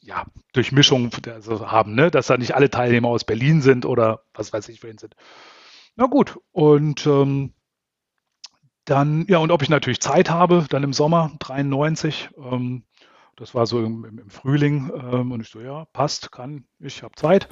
[0.00, 2.10] ja, Durchmischung also haben, ne?
[2.10, 5.14] dass da nicht alle Teilnehmer aus Berlin sind oder was weiß ich, wen sind.
[5.96, 7.52] Na gut, und ähm,
[8.84, 12.84] dann, ja, und ob ich natürlich Zeit habe, dann im Sommer 93, ähm,
[13.36, 17.14] das war so im, im, Frühling, ähm, und ich so, ja, passt, kann, ich habe
[17.14, 17.48] Zeit.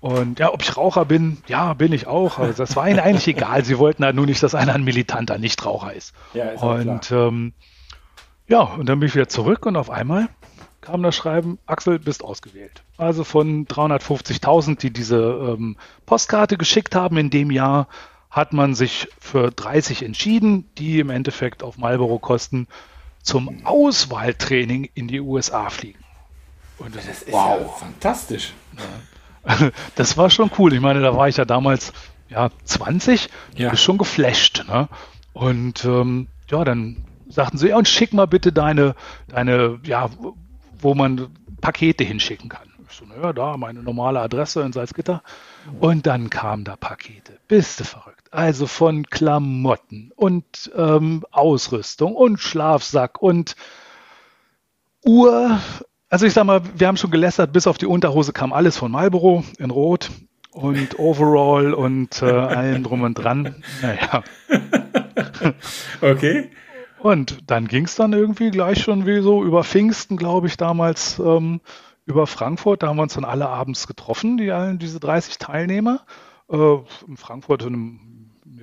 [0.00, 2.38] Und ja, ob ich Raucher bin, ja, bin ich auch.
[2.38, 3.64] Also das war ihnen eigentlich egal.
[3.64, 6.14] Sie wollten halt nur nicht, dass einer ein militanter Nichtraucher ist.
[6.32, 7.52] Ja, ist und ähm,
[8.48, 10.28] ja, und dann bin ich wieder zurück und auf einmal
[10.80, 12.82] kam das Schreiben, Axel, bist ausgewählt.
[12.96, 17.86] Also von 350.000, die diese ähm, Postkarte geschickt haben in dem Jahr,
[18.30, 22.68] hat man sich für 30 entschieden, die im Endeffekt auf Marlboro-Kosten
[23.22, 25.98] zum Auswahltraining in die USA fliegen.
[26.78, 27.60] Und das, ist wow.
[27.60, 28.52] ja fantastisch.
[29.94, 30.74] Das war schon cool.
[30.74, 31.94] Ich meine, da war ich ja damals
[32.28, 33.70] ja 20, ja.
[33.70, 34.64] ist schon geflasht.
[34.68, 34.88] Ne?
[35.32, 38.94] Und ähm, ja, dann sagten sie, ja, und schick mal bitte deine,
[39.28, 40.10] deine, ja,
[40.78, 41.28] wo man
[41.60, 42.68] Pakete hinschicken kann.
[42.88, 45.22] Ich so, naja, da meine normale Adresse in Salzgitter.
[45.78, 47.38] Und dann kamen da Pakete.
[47.48, 48.19] Bist du verrückt.
[48.30, 53.56] Also von Klamotten und ähm, Ausrüstung und Schlafsack und
[55.04, 55.58] Uhr.
[56.08, 58.92] Also ich sag mal, wir haben schon gelästert, bis auf die Unterhose kam alles von
[58.92, 60.10] Marlboro in Rot
[60.52, 63.62] und Overall und äh, allem drum und dran.
[63.82, 64.22] Naja.
[66.00, 66.50] Okay.
[66.98, 71.18] Und dann ging es dann irgendwie gleich schon wie so über Pfingsten, glaube ich, damals
[71.18, 71.60] ähm,
[72.04, 72.82] über Frankfurt.
[72.82, 76.04] Da haben wir uns dann alle abends getroffen, die, diese 30 Teilnehmer.
[76.50, 78.00] Äh, in Frankfurt in einem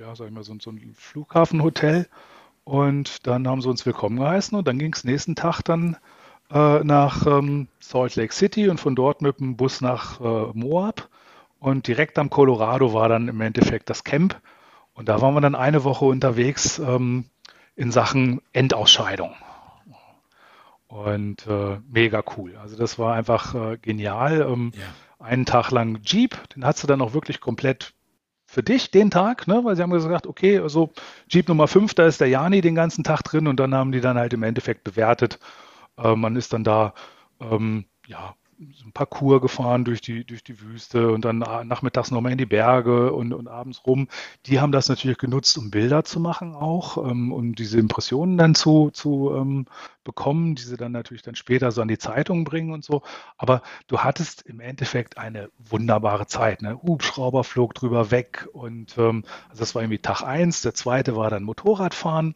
[0.08, 2.08] ja, sag ich mal, so, so ein Flughafenhotel.
[2.64, 5.96] Und dann haben sie uns willkommen geheißen und dann ging es nächsten Tag dann
[6.50, 11.08] äh, nach ähm, Salt Lake City und von dort mit dem Bus nach äh, Moab.
[11.60, 14.40] Und direkt am Colorado war dann im Endeffekt das Camp.
[14.94, 17.26] Und da waren wir dann eine Woche unterwegs ähm,
[17.76, 19.34] in Sachen Endausscheidung.
[20.86, 22.56] Und äh, mega cool.
[22.56, 24.40] Also das war einfach äh, genial.
[24.40, 24.84] Ähm, ja.
[25.18, 27.92] Einen Tag lang Jeep, den hast du dann auch wirklich komplett
[28.58, 29.60] für dich den Tag, ne?
[29.62, 30.90] weil sie haben gesagt, okay, also
[31.28, 34.00] Jeep Nummer 5, da ist der Jani den ganzen Tag drin und dann haben die
[34.00, 35.38] dann halt im Endeffekt bewertet.
[35.96, 36.92] Äh, man ist dann da
[37.40, 38.34] ähm, ja,
[38.72, 42.46] so ein Parcours gefahren durch die, durch die Wüste und dann nachmittags nochmal in die
[42.46, 44.08] Berge und, und abends rum.
[44.46, 48.54] Die haben das natürlich genutzt, um Bilder zu machen auch, ähm, um diese Impressionen dann
[48.54, 49.66] zu, zu ähm,
[50.02, 53.02] bekommen, die sie dann natürlich dann später so an die Zeitung bringen und so.
[53.36, 56.62] Aber du hattest im Endeffekt eine wunderbare Zeit.
[56.62, 56.80] Ne?
[56.82, 60.62] Hubschrauber flog drüber weg und ähm, also das war irgendwie Tag eins.
[60.62, 62.34] Der zweite war dann Motorradfahren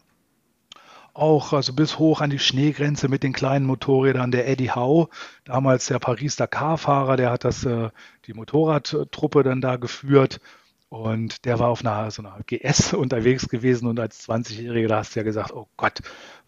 [1.14, 4.30] auch also bis hoch an die Schneegrenze mit den kleinen Motorrädern.
[4.30, 5.08] Der Eddie Howe,
[5.44, 7.90] damals der Paris-Dakar-Fahrer, der hat das, äh,
[8.26, 10.40] die Motorradtruppe dann da geführt.
[10.88, 15.14] Und der war auf einer, so einer GS unterwegs gewesen und als 20-Jähriger, da hast
[15.14, 16.00] du ja gesagt, oh Gott,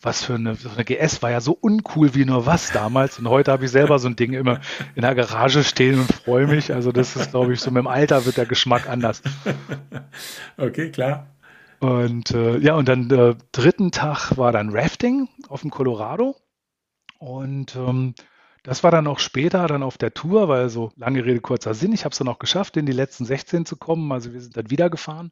[0.02, 3.18] was für eine, so eine GS war ja so uncool wie nur was damals.
[3.18, 4.60] Und heute habe ich selber so ein Ding immer
[4.94, 6.74] in der Garage stehen und freue mich.
[6.74, 9.22] Also das ist, glaube ich, so mit dem Alter wird der Geschmack anders.
[10.56, 11.33] Okay, klar.
[11.84, 16.34] Und äh, ja, und dann äh, dritten Tag war dann Rafting auf dem Colorado.
[17.18, 18.14] Und ähm,
[18.62, 21.92] das war dann auch später dann auf der Tour, weil so lange Rede, kurzer Sinn.
[21.92, 24.10] Ich habe es dann auch geschafft, in die letzten 16 zu kommen.
[24.12, 25.30] Also wir sind dann wieder gefahren.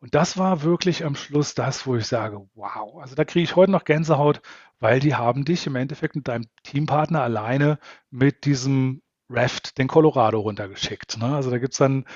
[0.00, 3.54] Und das war wirklich am Schluss das, wo ich sage, wow, also da kriege ich
[3.54, 4.40] heute noch Gänsehaut,
[4.80, 7.78] weil die haben dich im Endeffekt mit deinem Teampartner alleine
[8.10, 11.18] mit diesem Raft den Colorado runtergeschickt.
[11.18, 11.36] Ne?
[11.36, 12.06] Also da gibt es dann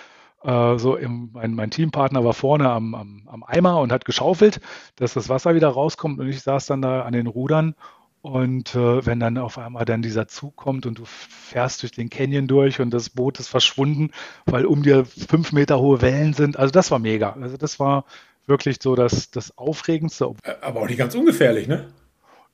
[0.42, 4.60] äh, so im, mein, mein, Teampartner war vorne am, am, am, Eimer und hat geschaufelt,
[4.96, 7.74] dass das Wasser wieder rauskommt und ich saß dann da an den Rudern
[8.20, 12.10] und äh, wenn dann auf einmal dann dieser Zug kommt und du fährst durch den
[12.10, 14.10] Canyon durch und das Boot ist verschwunden,
[14.46, 17.36] weil um dir fünf Meter hohe Wellen sind, also das war mega.
[17.40, 18.04] Also das war
[18.46, 20.32] wirklich so das, das Aufregendste.
[20.62, 21.88] Aber auch nicht ganz ungefährlich, ne?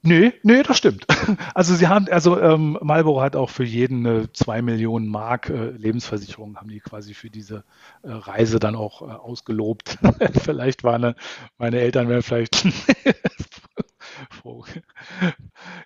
[0.07, 1.07] Nee, nee, das stimmt.
[1.55, 5.71] Also sie haben, also ähm, Marlboro hat auch für jeden eine 2 Millionen Mark äh,
[5.71, 7.65] Lebensversicherung, haben die quasi für diese
[8.03, 9.99] äh, Reise dann auch äh, ausgelobt.
[10.43, 11.17] vielleicht waren eine,
[11.57, 12.55] meine Eltern wären vielleicht
[14.31, 14.65] froh.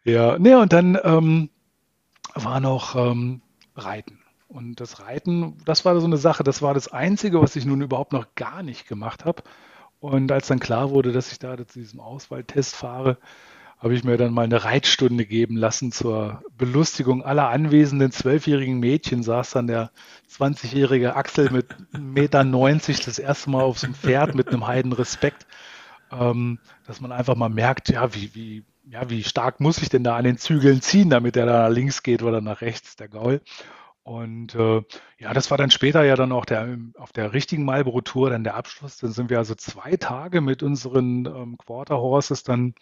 [0.04, 1.50] ja, nee, und dann ähm,
[2.34, 3.42] war noch ähm,
[3.76, 4.18] Reiten.
[4.48, 7.82] Und das Reiten, das war so eine Sache, das war das Einzige, was ich nun
[7.82, 9.44] überhaupt noch gar nicht gemacht habe.
[10.00, 13.18] Und als dann klar wurde, dass ich da zu diesem Auswahltest fahre,
[13.78, 19.22] habe ich mir dann mal eine Reitstunde geben lassen zur Belustigung aller anwesenden zwölfjährigen Mädchen.
[19.22, 19.90] Saß dann der
[20.30, 22.44] 20-jährige Axel mit 1,90 Meter
[23.04, 25.46] das erste Mal auf so einem Pferd mit einem heiden Respekt,
[26.10, 30.02] ähm, dass man einfach mal merkt, ja, wie, wie, ja, wie stark muss ich denn
[30.02, 33.08] da an den Zügeln ziehen, damit der da nach links geht oder nach rechts, der
[33.08, 33.40] Gaul.
[34.02, 34.82] Und äh,
[35.18, 38.54] ja, das war dann später ja dann auch der, auf der richtigen Marlboro-Tour dann der
[38.56, 38.96] Abschluss.
[38.96, 42.74] Dann sind wir also zwei Tage mit unseren ähm, Quarter Horses dann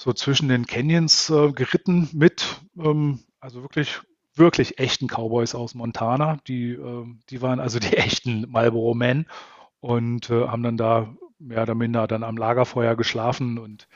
[0.00, 4.00] so zwischen den Canyons äh, geritten mit, ähm, also wirklich,
[4.34, 6.38] wirklich echten Cowboys aus Montana.
[6.48, 9.26] Die, äh, die waren also die echten Marlboro Men
[9.80, 13.88] und äh, haben dann da mehr oder minder dann am Lagerfeuer geschlafen und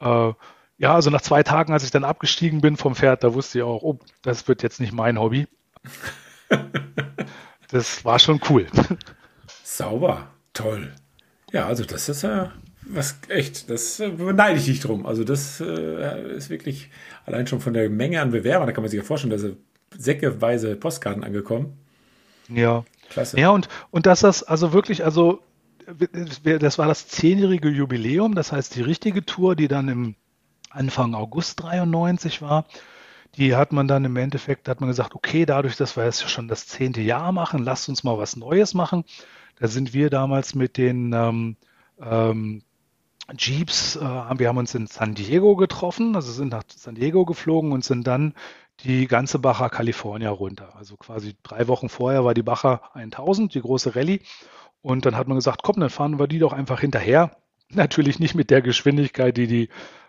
[0.00, 0.32] äh,
[0.80, 3.64] ja, also nach zwei Tagen, als ich dann abgestiegen bin vom Pferd, da wusste ich
[3.64, 5.48] auch, oh, das wird jetzt nicht mein Hobby.
[7.68, 8.68] das war schon cool.
[9.64, 10.94] Sauber, toll.
[11.50, 12.52] Ja, also das ist ja
[12.88, 15.06] was echt, das äh, beneide ich dich drum.
[15.06, 16.90] Also das äh, ist wirklich
[17.26, 19.44] allein schon von der Menge an Bewerbern, da kann man sich ja vorstellen, dass
[19.96, 21.78] säckeweise Postkarten angekommen.
[22.48, 22.84] Ja.
[23.10, 23.38] Klasse.
[23.38, 25.40] Ja, und, und dass das also wirklich, also
[26.42, 30.14] das war das zehnjährige Jubiläum, das heißt die richtige Tour, die dann im
[30.70, 32.66] Anfang August 93 war,
[33.36, 36.48] die hat man dann im Endeffekt, hat man gesagt, okay, dadurch, dass wir jetzt schon
[36.48, 39.04] das zehnte Jahr machen, lasst uns mal was Neues machen.
[39.58, 41.56] Da sind wir damals mit den ähm,
[42.00, 42.62] ähm,
[43.36, 47.72] Jeeps, äh, wir haben uns in San Diego getroffen, also sind nach San Diego geflogen
[47.72, 48.34] und sind dann
[48.80, 50.74] die ganze Baja California runter.
[50.76, 54.20] Also quasi drei Wochen vorher war die Baja 1000, die große Rallye.
[54.80, 57.36] Und dann hat man gesagt, komm, dann fahren wir die doch einfach hinterher.
[57.70, 59.68] Natürlich nicht mit der Geschwindigkeit, die die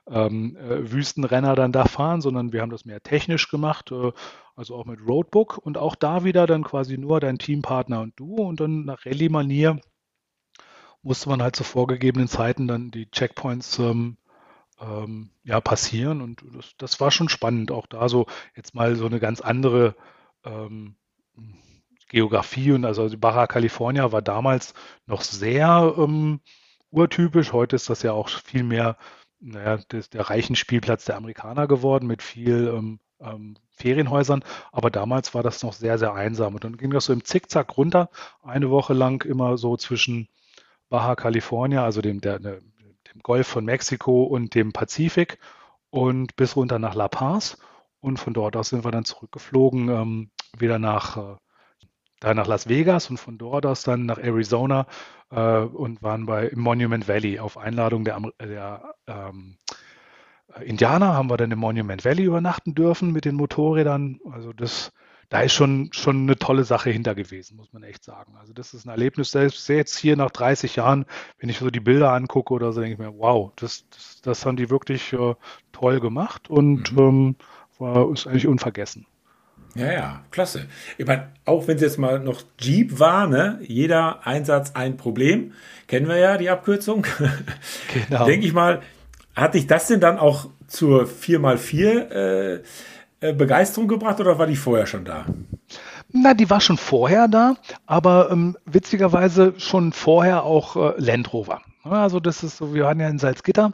[0.10, 4.12] ähm, äh, Wüstenrenner dann da fahren, sondern wir haben das mehr technisch gemacht, äh,
[4.55, 8.36] also auch mit Roadbook und auch da wieder dann quasi nur dein Teampartner und du
[8.36, 9.79] und dann nach Rallye-Manier
[11.01, 14.17] musste man halt zu vorgegebenen Zeiten dann die Checkpoints ähm,
[14.79, 19.05] ähm, ja, passieren und das, das, war schon spannend, auch da so jetzt mal so
[19.05, 19.95] eine ganz andere
[20.45, 20.95] ähm,
[22.09, 24.73] Geografie und also Baja California war damals
[25.05, 26.39] noch sehr ähm,
[26.91, 27.53] urtypisch.
[27.53, 28.97] Heute ist das ja auch viel mehr
[29.39, 34.43] naja, das, der reichen Spielplatz der Amerikaner geworden mit viel ähm, ähm, Ferienhäusern.
[34.71, 36.55] Aber damals war das noch sehr, sehr einsam.
[36.55, 38.09] Und dann ging das so im Zickzack runter,
[38.43, 40.27] eine Woche lang immer so zwischen
[40.89, 42.62] Baja California, also dem, der, dem
[43.23, 45.39] Golf von Mexiko und dem Pazifik
[45.89, 47.58] und bis runter nach La Paz.
[48.02, 51.17] Und von dort aus sind wir dann zurückgeflogen, ähm, wieder nach,
[52.23, 54.88] äh, nach Las Vegas und von dort aus dann nach Arizona
[55.32, 59.58] äh, und waren bei Monument Valley auf Einladung der, der ähm,
[60.62, 64.19] Indianer haben wir dann im Monument Valley übernachten dürfen mit den Motorrädern.
[64.32, 64.91] Also das,
[65.29, 68.33] da ist schon, schon eine tolle Sache hinter gewesen, muss man echt sagen.
[68.39, 71.05] Also das ist ein Erlebnis, selbst jetzt hier nach 30 Jahren,
[71.37, 74.45] wenn ich so die Bilder angucke oder so, denke ich mir, wow, das, das, das
[74.45, 75.35] haben die wirklich äh,
[75.71, 76.99] toll gemacht und mhm.
[76.99, 77.35] ähm,
[77.77, 79.05] war, ist eigentlich unvergessen.
[79.75, 80.65] Ja, ja, klasse.
[80.97, 85.53] Ich meine, auch wenn es jetzt mal noch Jeep war, ne, jeder Einsatz ein Problem,
[85.87, 87.05] kennen wir ja die Abkürzung.
[88.09, 88.25] Genau.
[88.25, 88.81] Denke ich mal,
[89.35, 92.63] hat dich das denn dann auch zur 4x4 äh, äh,
[93.19, 95.25] Begeisterung gebracht oder war die vorher schon da?
[96.12, 97.55] Na, die war schon vorher da,
[97.86, 101.62] aber ähm, witzigerweise schon vorher auch äh, Land Rover.
[101.84, 103.73] Also das ist so, wir waren ja in Salzgitter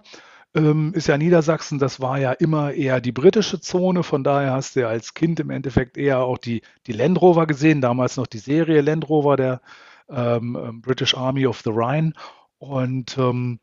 [0.56, 4.76] ähm, ist ja Niedersachsen, das war ja immer eher die britische Zone, von daher hast
[4.76, 8.28] du ja als Kind im Endeffekt eher auch die, die Land Rover gesehen, damals noch
[8.28, 9.62] die Serie Land Rover der
[10.10, 12.14] ähm, ähm British Army of the Rhine.
[12.58, 13.60] Und ähm,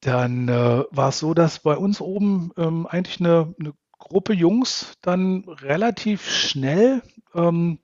[0.00, 4.96] dann äh, war es so, dass bei uns oben ähm, eigentlich eine, eine, Gruppe Jungs
[5.02, 7.02] dann relativ schnell
[7.34, 7.78] ähm,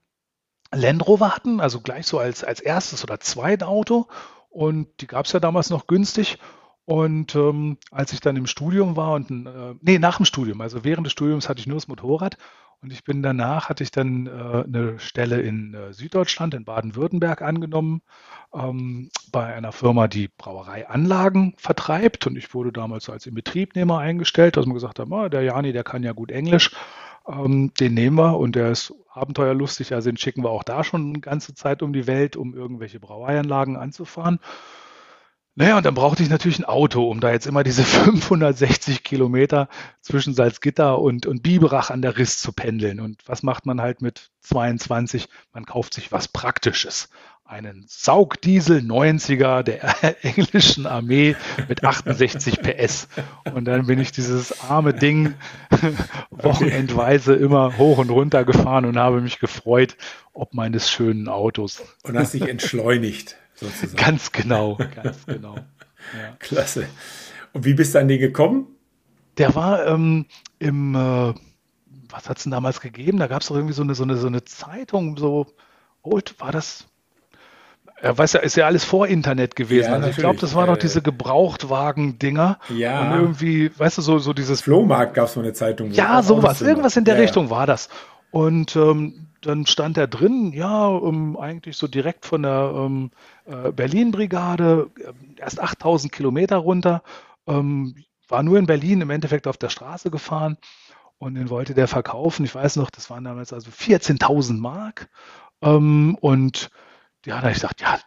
[0.72, 4.07] Land Rover hatten, also gleich so als, als erstes oder zweites Auto.
[4.48, 6.38] Und die gab es ja damals noch günstig.
[6.87, 10.85] Und ähm, als ich dann im Studium war und äh, nee, nach dem Studium, also
[10.85, 12.37] während des Studiums hatte ich nur das Motorrad
[12.85, 17.40] und ich bin danach, hatte ich dann äh, eine Stelle in äh, Süddeutschland, in Baden-Württemberg
[17.40, 18.03] angenommen,
[18.53, 22.27] ähm, bei einer Firma, die Brauereianlagen vertreibt.
[22.27, 25.85] Und ich wurde damals als Inbetriebnehmer eingestellt, dass man gesagt hat, oh, der Jani, der
[25.85, 26.73] kann ja gut Englisch,
[27.27, 31.09] ähm, den nehmen wir und der ist abenteuerlustig, also den schicken wir auch da schon
[31.09, 34.40] eine ganze Zeit um die Welt, um irgendwelche Brauereianlagen anzufahren.
[35.57, 39.69] Naja, und dann brauchte ich natürlich ein Auto, um da jetzt immer diese 560 Kilometer
[40.01, 42.99] zwischen Salzgitter und, und Biberach an der Riss zu pendeln.
[42.99, 45.29] Und was macht man halt mit 22?
[45.53, 47.09] Man kauft sich was Praktisches.
[47.45, 51.37] Einen Saugdiesel 90er der englischen Armee
[51.69, 53.07] mit 68 PS.
[53.55, 55.35] Und dann bin ich dieses arme Ding
[56.31, 59.97] wochenendweise immer hoch und runter gefahren und habe mich gefreut,
[60.33, 61.83] ob meines schönen Autos.
[62.03, 63.97] Und hast dich entschleunigt sozusagen.
[63.97, 65.57] Ganz genau, ganz genau.
[65.57, 66.37] Ja.
[66.38, 66.87] Klasse.
[67.53, 68.75] Und wie bist du an den gekommen?
[69.38, 70.27] der war ähm,
[70.59, 71.35] im, äh,
[72.11, 73.19] was hat es denn damals gegeben?
[73.19, 75.47] Da gab es doch irgendwie so eine, so, eine, so eine Zeitung, so
[76.03, 76.87] Old, war das?
[78.01, 79.90] Er weiß ja, ist ja alles vor Internet gewesen.
[79.90, 82.59] Ja, also ich glaube, das waren noch äh, diese Gebrauchtwagen-Dinger.
[82.69, 83.01] Ja.
[83.01, 84.61] Und irgendwie, weißt du, so, so dieses.
[84.61, 85.90] Flohmarkt gab es so eine Zeitung.
[85.93, 86.61] Ja, sowas.
[86.61, 87.88] Irgendwas in der ja, Richtung war das.
[88.31, 93.11] Und ähm, dann stand er drin, ja, um, eigentlich so direkt von der ähm,
[93.44, 97.02] äh, Berlin-Brigade, äh, erst 8000 Kilometer runter,
[97.46, 97.94] ähm,
[98.28, 100.57] war nur in Berlin im Endeffekt auf der Straße gefahren
[101.18, 102.44] und den wollte der verkaufen.
[102.44, 105.09] Ich weiß noch, das waren damals also 14.000 Mark.
[105.62, 106.70] Ähm, und
[107.26, 107.98] ja, da ich gesagt, ja,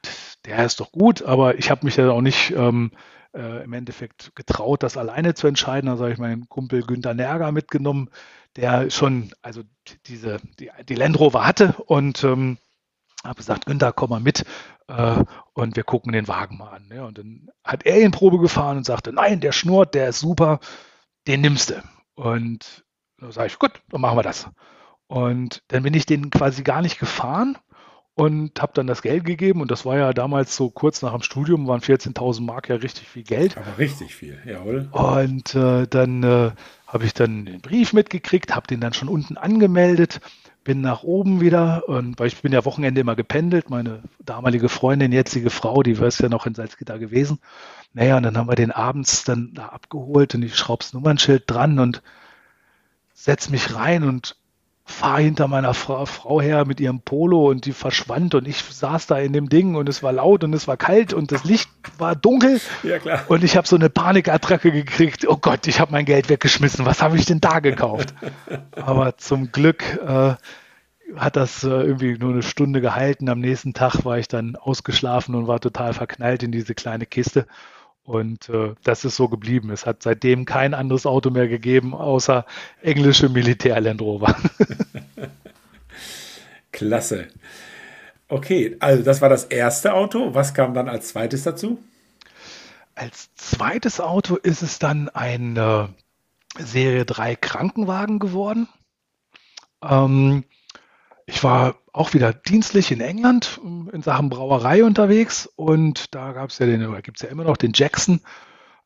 [0.45, 2.91] der ist doch gut, aber ich habe mich ja auch nicht ähm,
[3.33, 5.87] äh, im Endeffekt getraut, das alleine zu entscheiden.
[5.87, 8.09] Da habe ich meinen Kumpel Günter Nerger mitgenommen,
[8.57, 9.63] der schon also
[10.07, 12.57] diese die, die Land Rover hatte und ähm,
[13.23, 14.43] habe gesagt, Günther, komm mal mit
[14.87, 16.89] äh, und wir gucken den Wagen mal an.
[16.93, 20.19] Ja, und dann hat er in Probe gefahren und sagte, nein, der schnurrt, der ist
[20.19, 20.59] super,
[21.27, 21.83] den nimmst du.
[22.15, 22.85] Und
[23.17, 24.49] da sage ich, gut, dann machen wir das.
[25.07, 27.57] Und dann bin ich den quasi gar nicht gefahren
[28.13, 29.61] und habe dann das Geld gegeben.
[29.61, 33.07] Und das war ja damals so kurz nach dem Studium, waren 14.000 Mark ja richtig
[33.07, 33.57] viel Geld.
[33.57, 34.89] Aber richtig viel, jawohl.
[34.91, 36.51] Und äh, dann äh,
[36.87, 40.21] habe ich dann den Brief mitgekriegt, habe den dann schon unten angemeldet,
[40.63, 43.69] bin nach oben wieder, und, weil ich bin ja Wochenende immer gependelt.
[43.69, 47.39] Meine damalige Freundin, jetzige Frau, die war ja noch in Salzgitter gewesen.
[47.93, 51.79] Naja, und dann haben wir den abends dann da abgeholt und ich schraub's Nummernschild dran
[51.79, 52.01] und
[53.13, 54.37] setz mich rein und
[54.87, 59.05] fahre hinter meiner Frau, Frau, her mit ihrem Polo und die verschwand und ich saß
[59.05, 61.69] da in dem Ding und es war laut und es war kalt und das Licht
[61.97, 63.23] war dunkel ja, klar.
[63.27, 65.27] und ich habe so eine Panikattacke gekriegt.
[65.27, 66.85] Oh Gott, ich habe mein Geld weggeschmissen.
[66.85, 68.13] Was habe ich denn da gekauft?
[68.75, 70.35] Aber zum Glück äh,
[71.15, 73.29] hat das äh, irgendwie nur eine Stunde gehalten.
[73.29, 77.45] Am nächsten Tag war ich dann ausgeschlafen und war total verknallt in diese kleine Kiste
[78.07, 79.69] und äh, das ist so geblieben.
[79.69, 82.45] Es hat seitdem kein anderes Auto mehr gegeben, außer
[82.81, 84.33] englische Militär-Land Rover.
[86.71, 87.27] Klasse.
[88.29, 90.33] Okay, also das war das erste Auto.
[90.33, 91.83] Was kam dann als zweites dazu?
[92.95, 95.87] Als zweites Auto ist es dann ein äh,
[96.57, 98.69] Serie 3 Krankenwagen geworden.
[99.83, 100.45] Ähm,
[101.27, 106.49] ich war auch wieder dienstlich in England ähm, in Sachen Brauerei unterwegs und da gab
[106.49, 108.21] es ja den, oder gibt es ja immer noch den Jackson,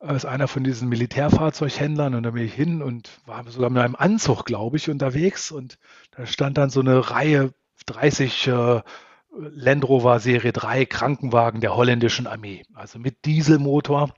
[0.00, 3.82] äh, ist einer von diesen Militärfahrzeughändlern und da bin ich hin und war sogar mit
[3.82, 5.78] einem Anzug, glaube ich, unterwegs und
[6.10, 7.54] da stand dann so eine Reihe
[7.86, 8.82] 30 äh,
[9.34, 14.12] Land Rover Serie 3 Krankenwagen der holländischen Armee, also mit Dieselmotor,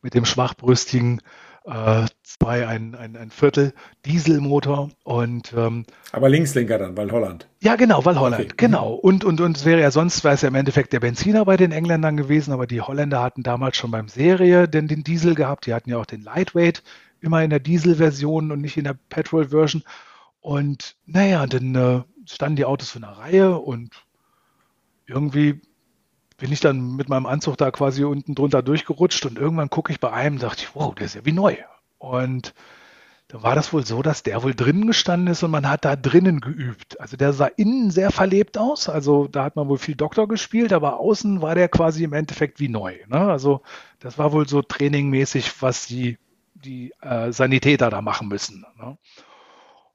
[0.00, 1.20] mit dem schwachbrüstigen
[1.64, 3.72] äh, zwei, ein, ein, ein Viertel
[4.06, 7.48] Dieselmotor und ähm, aber Linkslenker dann, weil Holland.
[7.60, 8.54] Ja, genau, weil Holland, okay.
[8.56, 8.92] genau.
[8.94, 11.56] Und, und, und es wäre ja sonst, wäre es ja im Endeffekt der Benziner bei
[11.56, 15.66] den Engländern gewesen, aber die Holländer hatten damals schon beim Serie den, den Diesel gehabt,
[15.66, 16.82] die hatten ja auch den Lightweight
[17.20, 19.82] immer in der Diesel-Version und nicht in der Petrol-Version.
[20.40, 23.90] Und naja, dann äh, standen die Autos in einer Reihe und
[25.06, 25.60] irgendwie
[26.40, 30.00] bin ich dann mit meinem Anzug da quasi unten drunter durchgerutscht und irgendwann gucke ich
[30.00, 31.56] bei einem und dachte ich, wow, der ist ja wie neu.
[31.98, 32.54] Und
[33.28, 35.94] da war das wohl so, dass der wohl drinnen gestanden ist und man hat da
[35.94, 36.98] drinnen geübt.
[36.98, 38.88] Also der sah innen sehr verlebt aus.
[38.88, 42.58] Also da hat man wohl viel Doktor gespielt, aber außen war der quasi im Endeffekt
[42.58, 42.96] wie neu.
[43.06, 43.20] Ne?
[43.20, 43.60] Also
[44.00, 46.18] das war wohl so trainingmäßig, was die,
[46.54, 48.64] die äh, Sanitäter da machen müssen.
[48.78, 48.96] Ne?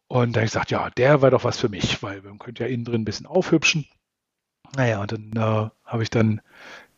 [0.07, 2.63] Und da habe ich gesagt, ja, der war doch was für mich, weil man könnte
[2.63, 3.85] ja innen drin ein bisschen aufhübschen.
[4.75, 6.41] Naja, und dann äh, habe ich dann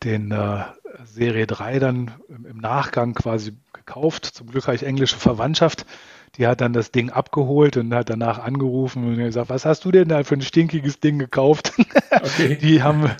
[0.02, 0.64] den äh,
[1.04, 4.26] Serie 3 dann im, im, Nachgang quasi gekauft.
[4.26, 5.86] Zum Glück habe ich englische Verwandtschaft.
[6.36, 9.90] Die hat dann das Ding abgeholt und hat danach angerufen und gesagt, was hast du
[9.90, 11.72] denn da für ein stinkiges Ding gekauft?
[12.10, 12.56] Okay.
[12.56, 13.10] die, haben,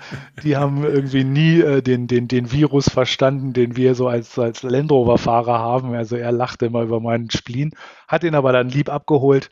[0.43, 4.63] die haben irgendwie nie äh, den, den, den Virus verstanden, den wir so als, als
[4.65, 5.95] Land Rover-Fahrer haben.
[5.95, 7.75] Also er lachte immer über meinen Spleen,
[8.09, 9.51] hat ihn aber dann lieb abgeholt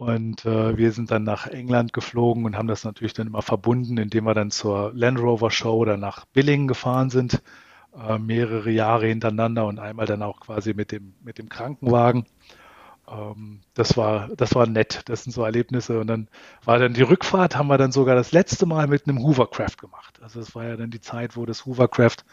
[0.00, 3.98] und äh, wir sind dann nach England geflogen und haben das natürlich dann immer verbunden,
[3.98, 7.42] indem wir dann zur Land Rover Show oder nach Billingen gefahren sind,
[7.94, 12.24] äh, mehrere Jahre hintereinander und einmal dann auch quasi mit dem, mit dem Krankenwagen.
[13.10, 15.02] Ähm, das war, das war nett.
[15.04, 16.00] Das sind so Erlebnisse.
[16.00, 16.28] Und dann
[16.64, 20.18] war dann die Rückfahrt, haben wir dann sogar das letzte Mal mit einem Hoovercraft gemacht.
[20.22, 22.24] Also es war ja dann die Zeit, wo das Hoovercraft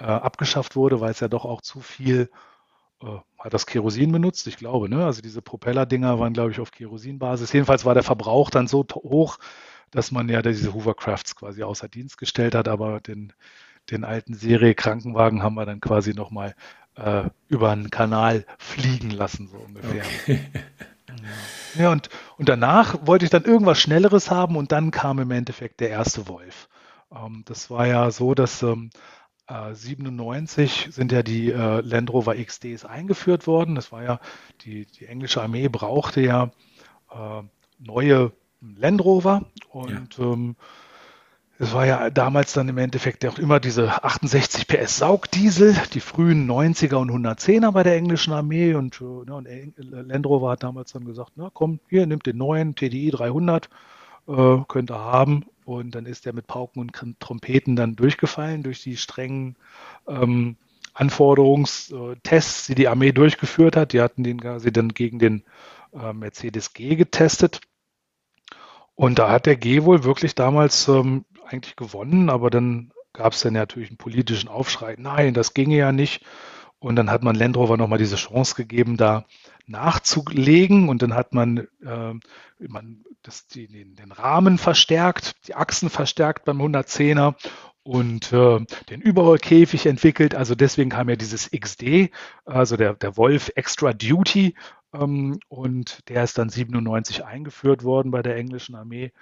[0.00, 2.30] äh, abgeschafft wurde, weil es ja doch auch zu viel
[3.38, 4.46] hat das Kerosin benutzt?
[4.46, 5.04] Ich glaube, ne?
[5.04, 7.52] Also diese Propellerdinger waren, glaube ich, auf Kerosinbasis.
[7.52, 9.38] Jedenfalls war der Verbrauch dann so hoch,
[9.90, 13.32] dass man ja diese Hoovercrafts quasi außer Dienst gestellt hat, aber den,
[13.90, 16.54] den alten Serie-Krankenwagen haben wir dann quasi nochmal
[16.96, 20.04] äh, über einen Kanal fliegen lassen, so ungefähr.
[20.22, 20.40] Okay.
[21.74, 22.08] Ja, und,
[22.38, 26.28] und danach wollte ich dann irgendwas Schnelleres haben und dann kam im Endeffekt der erste
[26.28, 26.68] Wolf.
[27.14, 29.21] Ähm, das war ja so, dass ähm, äh,
[29.72, 33.74] 97 sind ja die äh, Land Rover XDs eingeführt worden.
[33.74, 34.20] Das war ja,
[34.62, 36.50] die, die englische Armee brauchte ja
[37.10, 37.42] äh,
[37.78, 40.24] neue Land Rover und ja.
[40.24, 40.56] ähm,
[41.58, 46.50] es war ja damals dann im Endeffekt auch immer diese 68 PS Saugdiesel, die frühen
[46.50, 50.92] 90er und 110er bei der englischen Armee und, äh, ne, und Land Rover hat damals
[50.92, 53.68] dann gesagt, na komm, hier nimmt den neuen TDI 300,
[54.28, 58.82] äh, könnt ihr haben und dann ist er mit Pauken und Trompeten dann durchgefallen durch
[58.82, 59.56] die strengen
[60.06, 60.56] ähm,
[60.94, 63.92] Anforderungstests, die die Armee durchgeführt hat.
[63.92, 65.44] Die hatten den quasi dann gegen den
[65.92, 67.60] äh, Mercedes G getestet.
[68.94, 73.40] Und da hat der G wohl wirklich damals ähm, eigentlich gewonnen, aber dann gab es
[73.40, 74.96] dann natürlich einen politischen Aufschrei.
[74.98, 76.24] Nein, das ginge ja nicht.
[76.82, 79.24] Und dann hat man Land Rover nochmal diese Chance gegeben, da
[79.66, 80.88] nachzulegen.
[80.88, 82.14] Und dann hat man, äh,
[82.58, 87.34] man das, die, den, den, Rahmen verstärkt, die Achsen verstärkt beim 110er
[87.84, 88.58] und äh,
[88.90, 90.34] den Überrollkäfig entwickelt.
[90.34, 92.10] Also deswegen kam ja dieses XD,
[92.44, 94.56] also der, der Wolf Extra Duty.
[94.92, 99.12] Ähm, und der ist dann 97 eingeführt worden bei der englischen Armee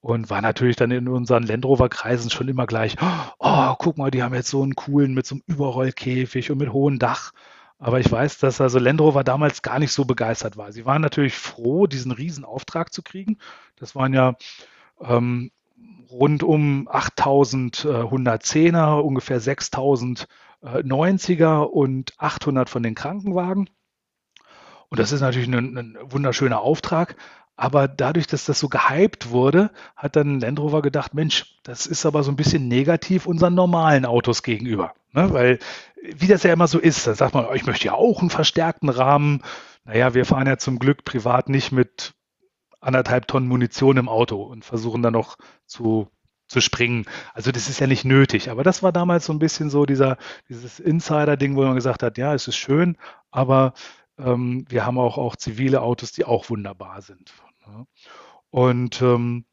[0.00, 2.96] und war natürlich dann in unseren Land Rover-Kreisen schon immer gleich,
[3.38, 6.72] oh, guck mal, die haben jetzt so einen coolen mit so einem Überrollkäfig und mit
[6.72, 7.32] hohem Dach.
[7.78, 10.72] Aber ich weiß, dass also Land Rover damals gar nicht so begeistert war.
[10.72, 13.38] Sie waren natürlich froh, diesen Riesenauftrag zu kriegen.
[13.76, 14.36] Das waren ja
[15.00, 15.50] ähm,
[16.10, 20.28] rund um 8000 äh, 110er, ungefähr 6000
[20.62, 23.70] äh, 90er und 800 von den Krankenwagen.
[24.88, 27.16] Und das ist natürlich ein, ein wunderschöner Auftrag.
[27.60, 32.06] Aber dadurch, dass das so gehypt wurde, hat dann Land Rover gedacht, Mensch, das ist
[32.06, 34.94] aber so ein bisschen negativ unseren normalen Autos gegenüber.
[35.12, 35.30] Ne?
[35.30, 35.58] Weil,
[36.02, 38.88] wie das ja immer so ist, dann sagt man, ich möchte ja auch einen verstärkten
[38.88, 39.42] Rahmen.
[39.84, 42.14] Naja, wir fahren ja zum Glück privat nicht mit
[42.80, 45.36] anderthalb Tonnen Munition im Auto und versuchen dann noch
[45.66, 46.08] zu,
[46.48, 47.04] zu springen.
[47.34, 48.48] Also das ist ja nicht nötig.
[48.48, 50.16] Aber das war damals so ein bisschen so dieser,
[50.48, 52.96] dieses Insider-Ding, wo man gesagt hat, ja, es ist schön,
[53.30, 53.74] aber
[54.18, 57.30] ähm, wir haben auch, auch zivile Autos, die auch wunderbar sind.
[58.50, 59.44] Und ähm,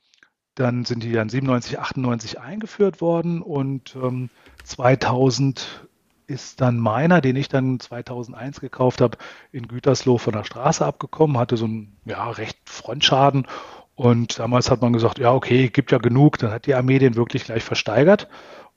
[0.56, 4.30] dann sind die dann 97, 98 eingeführt worden und ähm,
[4.64, 5.88] 2000
[6.26, 9.18] ist dann meiner, den ich dann 2001 gekauft habe,
[9.52, 13.48] in Gütersloh von der Straße abgekommen, hatte so einen ja, recht Frontschaden.
[13.96, 17.16] Und damals hat man gesagt, ja okay, gibt ja genug, dann hat die Armee den
[17.16, 18.28] wirklich gleich versteigert.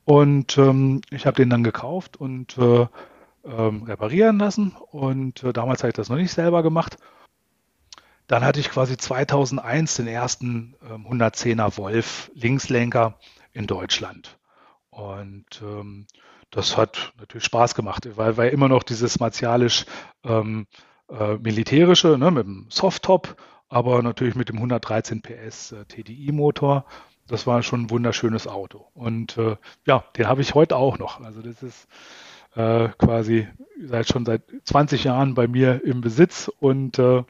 [0.04, 2.86] Und ähm, ich habe den dann gekauft und äh,
[3.44, 4.76] ähm, reparieren lassen.
[4.90, 6.98] Und äh, damals habe ich das noch nicht selber gemacht
[8.30, 13.18] dann hatte ich quasi 2001 den ersten ähm, 110er Wolf Linkslenker
[13.52, 14.38] in Deutschland.
[14.90, 16.06] Und ähm,
[16.52, 19.84] das hat natürlich Spaß gemacht, weil, weil immer noch dieses martialisch
[20.22, 20.68] ähm,
[21.08, 23.34] äh, militärische ne, mit dem Softtop,
[23.68, 26.84] aber natürlich mit dem 113 PS äh, TDI-Motor.
[27.26, 28.86] Das war schon ein wunderschönes Auto.
[28.94, 29.56] Und äh,
[29.86, 31.20] ja, den habe ich heute auch noch.
[31.20, 31.88] Also das ist
[32.54, 33.48] äh, quasi
[33.82, 37.24] seit schon seit 20 Jahren bei mir im Besitz und äh,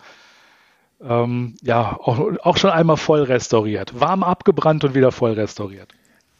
[1.03, 3.98] ähm, ja, auch, auch schon einmal voll restauriert.
[3.98, 5.92] Warm abgebrannt und wieder voll restauriert.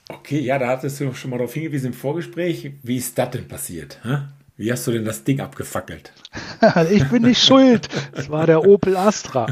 [0.08, 2.72] Okay, ja, da hattest du schon mal darauf hingewiesen im Vorgespräch.
[2.82, 4.00] Wie ist das denn passiert?
[4.02, 4.18] Hä?
[4.56, 6.12] Wie hast du denn das Ding abgefackelt?
[6.90, 7.88] ich bin nicht schuld.
[8.12, 9.46] Es war der Opel Astra.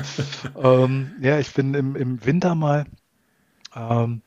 [0.63, 2.85] ähm, ja, ich bin im, im Winter mal.
[3.75, 4.21] Ähm,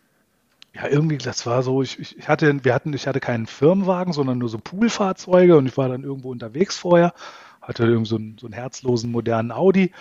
[0.74, 4.38] ja, irgendwie, das war so, ich, ich hatte, wir hatten, ich hatte keinen Firmenwagen, sondern
[4.38, 7.14] nur so Poolfahrzeuge und ich war dann irgendwo unterwegs vorher,
[7.62, 9.92] hatte irgendwie so einen, so einen herzlosen modernen Audi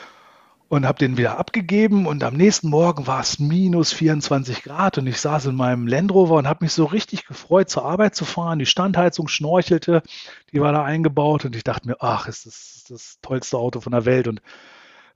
[0.70, 5.06] und habe den wieder abgegeben und am nächsten Morgen war es minus 24 Grad und
[5.08, 8.24] ich saß in meinem Land Rover und habe mich so richtig gefreut, zur Arbeit zu
[8.24, 8.60] fahren.
[8.60, 10.04] Die Standheizung schnorchelte,
[10.52, 13.90] die war da eingebaut und ich dachte mir, ach, ist das das tollste Auto von
[13.90, 14.42] der Welt und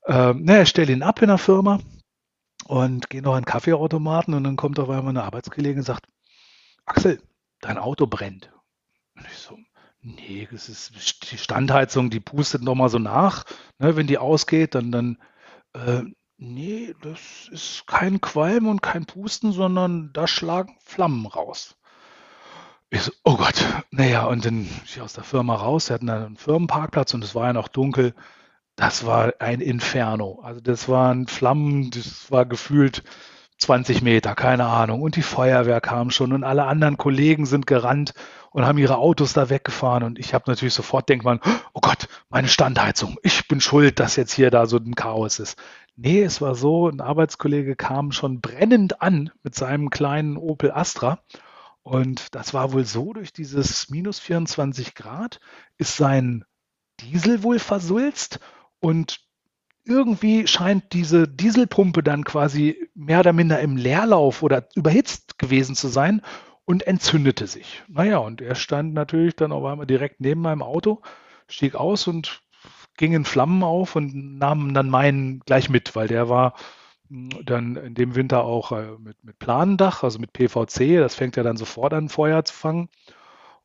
[0.06, 1.78] äh, naja, stelle ihn ab in der Firma
[2.66, 6.08] und gehe noch in den Kaffeeautomaten und dann kommt auf einmal eine Arbeitskollegin und sagt,
[6.84, 7.22] Axel,
[7.60, 8.52] dein Auto brennt.
[9.14, 9.56] Und ich so,
[10.02, 13.44] nee, das ist die Standheizung, die pustet noch mal so nach.
[13.78, 15.16] Ne, wenn die ausgeht, dann, dann
[15.74, 16.02] äh,
[16.38, 21.76] nee, das ist kein Qualm und kein Pusten, sondern da schlagen Flammen raus.
[22.90, 26.24] Ich so, oh Gott, naja, und dann ich aus der Firma raus, wir hatten dann
[26.24, 28.14] einen Firmenparkplatz und es war ja noch dunkel.
[28.76, 30.40] Das war ein Inferno.
[30.42, 33.02] Also das waren Flammen, das war gefühlt
[33.58, 35.02] 20 Meter, keine Ahnung.
[35.02, 38.14] Und die Feuerwehr kam schon und alle anderen Kollegen sind gerannt
[38.50, 40.02] und haben ihre Autos da weggefahren.
[40.02, 41.40] Und ich habe natürlich sofort denkt man,
[41.72, 45.56] oh Gott, meine Standheizung, ich bin schuld, dass jetzt hier da so ein Chaos ist.
[45.96, 51.20] Nee, es war so, ein Arbeitskollege kam schon brennend an mit seinem kleinen Opel Astra.
[51.82, 55.38] Und das war wohl so, durch dieses minus 24 Grad
[55.76, 56.44] ist sein
[57.00, 58.40] Diesel wohl versulzt
[58.80, 59.20] und
[59.84, 65.88] irgendwie scheint diese Dieselpumpe dann quasi mehr oder minder im Leerlauf oder überhitzt gewesen zu
[65.88, 66.22] sein
[66.64, 67.82] und entzündete sich.
[67.88, 71.02] Naja, und er stand natürlich dann auf einmal direkt neben meinem Auto,
[71.48, 72.42] stieg aus und
[72.96, 76.54] ging in Flammen auf und nahm dann meinen gleich mit, weil der war
[77.08, 80.98] hm, dann in dem Winter auch äh, mit, mit Planendach, also mit PVC.
[80.98, 82.88] Das fängt ja dann sofort an, Feuer zu fangen.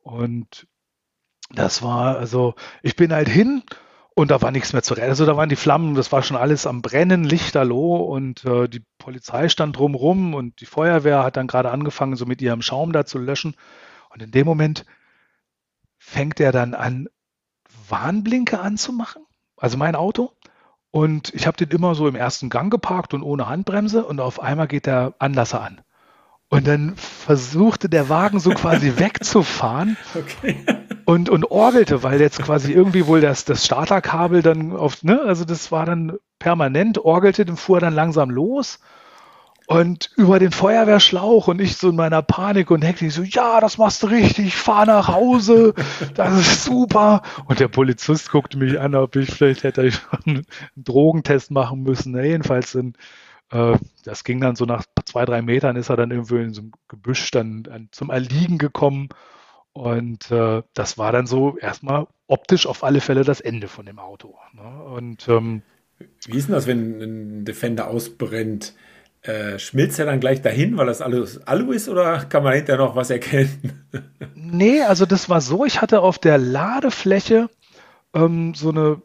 [0.01, 0.67] Und
[1.51, 3.63] das war, also ich bin halt hin
[4.19, 5.07] und da war nichts mehr zu retten.
[5.07, 8.83] Also da waren die Flammen, das war schon alles am Brennen, lichterloh und äh, die
[8.97, 13.05] Polizei stand drumrum und die Feuerwehr hat dann gerade angefangen, so mit ihrem Schaum da
[13.05, 13.55] zu löschen.
[14.09, 14.85] Und in dem Moment
[15.97, 17.07] fängt er dann an,
[17.87, 19.23] Warnblinker anzumachen,
[19.55, 20.33] also mein Auto.
[20.91, 24.41] Und ich habe den immer so im ersten Gang geparkt und ohne Handbremse und auf
[24.41, 25.79] einmal geht der Anlasser an.
[26.49, 30.57] Und dann versuchte der Wagen so quasi wegzufahren okay.
[31.09, 35.43] Und, und orgelte, weil jetzt quasi irgendwie wohl das, das Starterkabel dann auf, ne, also
[35.43, 38.79] das war dann permanent, orgelte, dann fuhr dann langsam los
[39.65, 43.79] und über den Feuerwehrschlauch und ich so in meiner Panik und Hektik so, ja, das
[43.79, 45.73] machst du richtig, fahr nach Hause,
[46.13, 47.23] das ist super.
[47.45, 50.45] Und der Polizist guckte mich an, ob ich vielleicht hätte ich einen
[50.75, 52.15] Drogentest machen müssen.
[52.15, 52.97] Ja, jedenfalls sind,
[53.49, 56.61] äh, das ging dann so nach zwei, drei Metern ist er dann irgendwo in so
[56.61, 59.09] einem Gebüsch dann zum Erliegen gekommen.
[59.79, 63.97] Und äh, das war dann so erstmal optisch auf alle Fälle das Ende von dem
[63.97, 64.35] Auto.
[64.51, 64.83] Ne?
[64.83, 65.61] Und ähm,
[66.27, 68.73] wie ist denn das, wenn ein Defender ausbrennt?
[69.21, 72.83] Äh, schmilzt er dann gleich dahin, weil das alles Alu ist oder kann man hinterher
[72.83, 73.85] noch was erkennen?
[74.35, 77.49] nee, also das war so, ich hatte auf der Ladefläche
[78.13, 79.01] ähm, so eine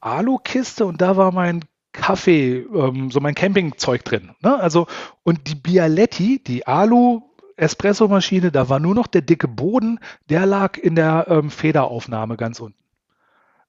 [0.00, 4.32] Alu-Kiste und da war mein Kaffee, ähm, so mein Campingzeug drin.
[4.42, 4.58] Ne?
[4.58, 4.88] Also,
[5.22, 7.22] und die Bialetti, die Alu
[7.56, 9.98] Espresso-Maschine, da war nur noch der dicke Boden,
[10.28, 12.86] der lag in der ähm, Federaufnahme ganz unten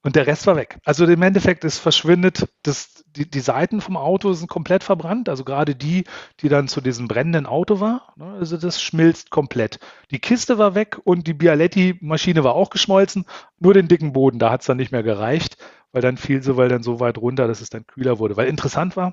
[0.08, 0.78] und der Rest war weg.
[0.86, 5.44] Also im Endeffekt, es verschwindet, das, die, die Seiten vom Auto sind komplett verbrannt, also
[5.44, 6.06] gerade die,
[6.40, 9.80] die dann zu diesem brennenden Auto war, ne, also das schmilzt komplett.
[10.12, 13.26] Die Kiste war weg und die Bialetti-Maschine war auch geschmolzen,
[13.60, 15.58] nur den dicken Boden, da hat es dann nicht mehr gereicht,
[15.92, 18.38] weil dann fiel sie, weil dann so weit runter, dass es dann kühler wurde.
[18.38, 19.12] Weil interessant war,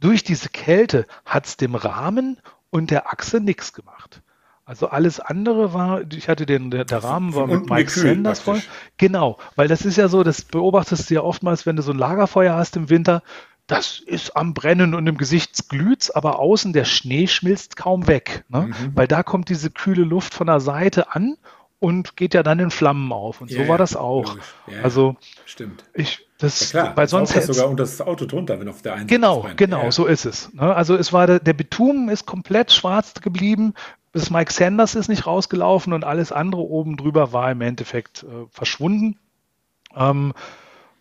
[0.00, 2.40] durch diese Kälte hat es dem Rahmen
[2.70, 4.22] und der Achse nichts gemacht.
[4.64, 8.60] Also alles andere war, ich hatte den, der, der Rahmen war mit Mike Sanders voll.
[8.96, 11.98] Genau, weil das ist ja so, das beobachtest du ja oftmals, wenn du so ein
[11.98, 13.22] Lagerfeuer hast im Winter,
[13.68, 18.44] das ist am Brennen und im Gesicht glüht's, aber außen der Schnee schmilzt kaum weg,
[18.48, 18.62] ne?
[18.68, 18.92] Mhm.
[18.94, 21.36] weil da kommt diese kühle Luft von der Seite an
[21.78, 23.40] und geht ja dann in Flammen auf.
[23.40, 24.36] Und so ja, war das auch.
[24.66, 25.84] Ja, also stimmt.
[25.94, 28.94] Ich, das, ja, klar, weil sonst hätte sogar unter das Auto drunter, wenn auf der
[28.94, 30.52] einen Genau, Seite genau, so ist es.
[30.54, 30.74] Ne?
[30.74, 33.74] Also es war der, der Bitumen ist komplett schwarz geblieben
[34.16, 38.46] bis Mike Sanders ist nicht rausgelaufen und alles andere oben drüber war im Endeffekt äh,
[38.50, 39.18] verschwunden.
[39.94, 40.32] Ähm,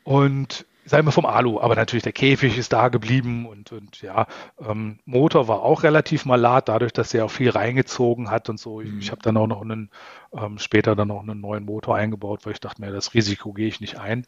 [0.04, 4.28] und sagen wir vom Alu, aber natürlich der Käfig ist da geblieben und, und ja,
[4.60, 8.82] ähm, Motor war auch relativ malat, dadurch, dass er auch viel reingezogen hat und so.
[8.82, 9.00] Ich, mhm.
[9.00, 9.90] ich habe dann auch noch einen,
[10.38, 13.68] ähm, später dann noch einen neuen Motor eingebaut, weil ich dachte mir, das Risiko gehe
[13.68, 14.26] ich nicht ein.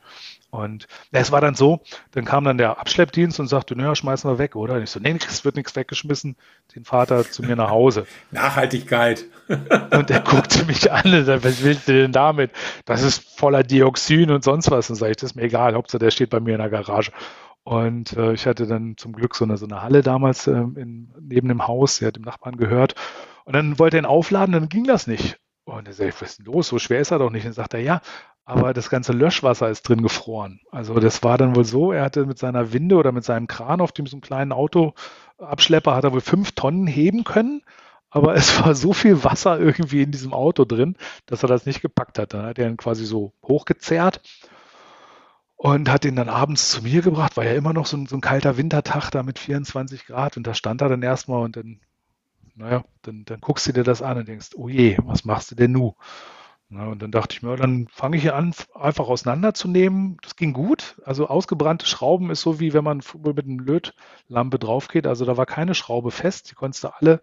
[0.50, 1.82] Und ja, es war dann so,
[2.12, 4.76] dann kam dann der Abschleppdienst und sagte, naja, schmeißen wir weg, oder?
[4.76, 6.36] Und ich so, nee, es wird nichts weggeschmissen,
[6.76, 8.06] den Vater zu mir nach Hause.
[8.32, 9.26] Nachhaltigkeit.
[9.48, 12.52] und er guckte mich an und sagte, was willst du denn damit?
[12.86, 14.90] Das ist voller Dioxin und sonst was.
[14.90, 17.12] Und sage ich, das ist mir egal, Hauptsache der steht bei mir in der Garage.
[17.64, 21.14] Und äh, ich hatte dann zum Glück so eine, so eine Halle damals äh, in,
[21.20, 22.96] neben dem Haus, der hat dem Nachbarn gehört.
[23.44, 25.38] Und dann wollte er ihn aufladen, dann ging das nicht.
[25.68, 26.68] Und er sagt, was ist denn los?
[26.70, 27.44] So schwer ist er doch nicht.
[27.44, 28.02] Und dann sagt er, ja,
[28.46, 30.62] aber das ganze Löschwasser ist drin gefroren.
[30.72, 33.82] Also das war dann wohl so, er hatte mit seiner Winde oder mit seinem Kran
[33.82, 37.64] auf dem so einen kleinen Autoabschlepper, hat er wohl fünf Tonnen heben können.
[38.10, 40.96] Aber es war so viel Wasser irgendwie in diesem Auto drin,
[41.26, 42.34] dass er das nicht gepackt hat.
[42.34, 44.22] Dann hat er ihn quasi so hochgezerrt
[45.58, 47.36] und hat ihn dann abends zu mir gebracht.
[47.36, 50.38] War ja immer noch so ein, so ein kalter Wintertag da mit 24 Grad.
[50.38, 51.82] Und da stand er dann erstmal und dann,
[52.58, 55.56] naja, dann, dann guckst du dir das an und denkst, oh je, was machst du
[55.56, 55.96] denn nu?
[56.70, 60.18] Na, und dann dachte ich mir, dann fange ich hier an, einfach auseinanderzunehmen.
[60.22, 61.00] Das ging gut.
[61.06, 65.08] Also ausgebrannte Schrauben ist so wie wenn man mit einer Lötlampe drauf geht.
[65.08, 66.52] Also da war keine Schraube fest.
[66.52, 67.22] Die konntest du alle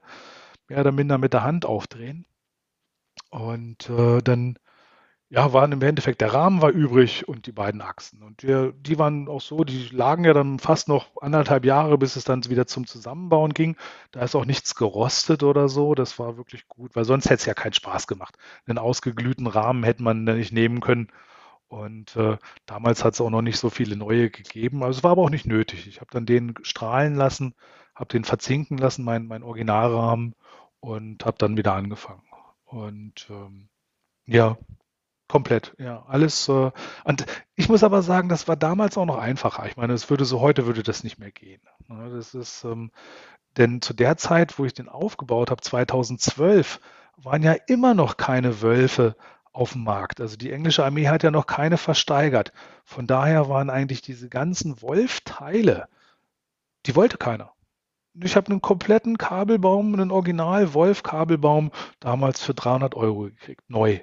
[0.68, 2.26] mehr oder minder mit der Hand aufdrehen.
[3.30, 4.59] Und äh, dann
[5.35, 8.22] ja, waren im Endeffekt, der Rahmen war übrig und die beiden Achsen.
[8.22, 12.14] Und die, die waren auch so, die lagen ja dann fast noch anderthalb Jahre, bis
[12.14, 13.76] es dann wieder zum Zusammenbauen ging.
[14.12, 15.97] Da ist auch nichts gerostet oder so.
[15.97, 18.37] Das war wirklich gut, weil sonst hätte es ja keinen Spaß gemacht.
[18.66, 21.09] Einen ausgeglühten Rahmen hätte man nicht nehmen können.
[21.66, 24.85] Und äh, damals hat es auch noch nicht so viele neue gegeben.
[24.85, 25.89] Also es war aber auch nicht nötig.
[25.89, 27.55] Ich habe dann den strahlen lassen,
[27.97, 30.37] habe den verzinken lassen, mein, mein Originalrahmen,
[30.78, 32.22] und habe dann wieder angefangen.
[32.66, 33.68] Und ähm,
[34.26, 34.57] ja,
[35.29, 36.05] Komplett, ja.
[36.07, 36.49] Alles.
[36.49, 36.70] Äh,
[37.05, 39.66] und ich muss aber sagen, das war damals auch noch einfacher.
[39.66, 41.62] Ich meine, es würde so heute würde das nicht mehr gehen.
[41.89, 42.11] Ne?
[42.14, 42.91] Das ist, ähm,
[43.57, 46.81] Denn zu der Zeit, wo ich den aufgebaut habe, 2012,
[47.16, 49.16] waren ja immer noch keine Wölfe
[49.53, 50.20] auf dem Markt.
[50.20, 52.53] Also die englische Armee hat ja noch keine versteigert.
[52.85, 55.89] Von daher waren eigentlich diese ganzen Wolf-Teile,
[56.87, 57.53] die wollte keiner.
[58.14, 64.01] Ich habe einen kompletten Kabelbaum, einen Original-Wolf-Kabelbaum damals für 300 Euro gekriegt, neu.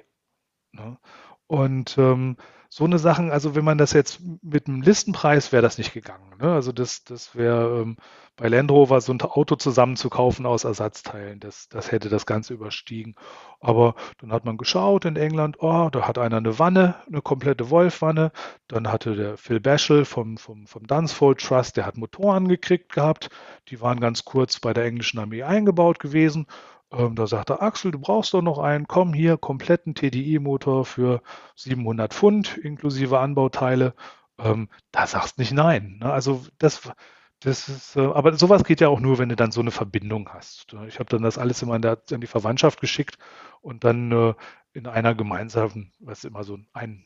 [0.72, 0.98] Ne?
[1.46, 2.36] Und ähm,
[2.74, 6.38] so eine Sachen, also wenn man das jetzt mit einem Listenpreis wäre das nicht gegangen.
[6.40, 6.50] Ne?
[6.50, 7.98] Also das, das wäre ähm,
[8.34, 13.14] bei Land Rover so ein Auto zusammenzukaufen aus Ersatzteilen, das, das hätte das Ganze überstiegen.
[13.60, 17.68] Aber dann hat man geschaut in England, oh, da hat einer eine Wanne, eine komplette
[17.68, 18.32] Wolf-Wanne.
[18.68, 23.28] Dann hatte der Phil Bashel vom, vom, vom Dunsfold Trust, der hat Motoren gekriegt gehabt.
[23.68, 26.46] Die waren ganz kurz bei der englischen Armee eingebaut gewesen.
[26.92, 31.22] Ähm, da sagte Axel, du brauchst doch noch einen, komm hier, kompletten TDI-Motor für
[31.56, 33.94] 700 Pfund inklusive Anbauteile.
[34.38, 35.98] Ähm, da sagst nicht nein.
[36.00, 36.12] Ne?
[36.12, 36.92] Also das,
[37.40, 40.28] das ist, äh, aber sowas geht ja auch nur, wenn du dann so eine Verbindung
[40.30, 40.74] hast.
[40.86, 43.18] Ich habe dann das alles immer an die Verwandtschaft geschickt
[43.62, 44.34] und dann äh,
[44.72, 47.04] in einer gemeinsamen, was immer so ein,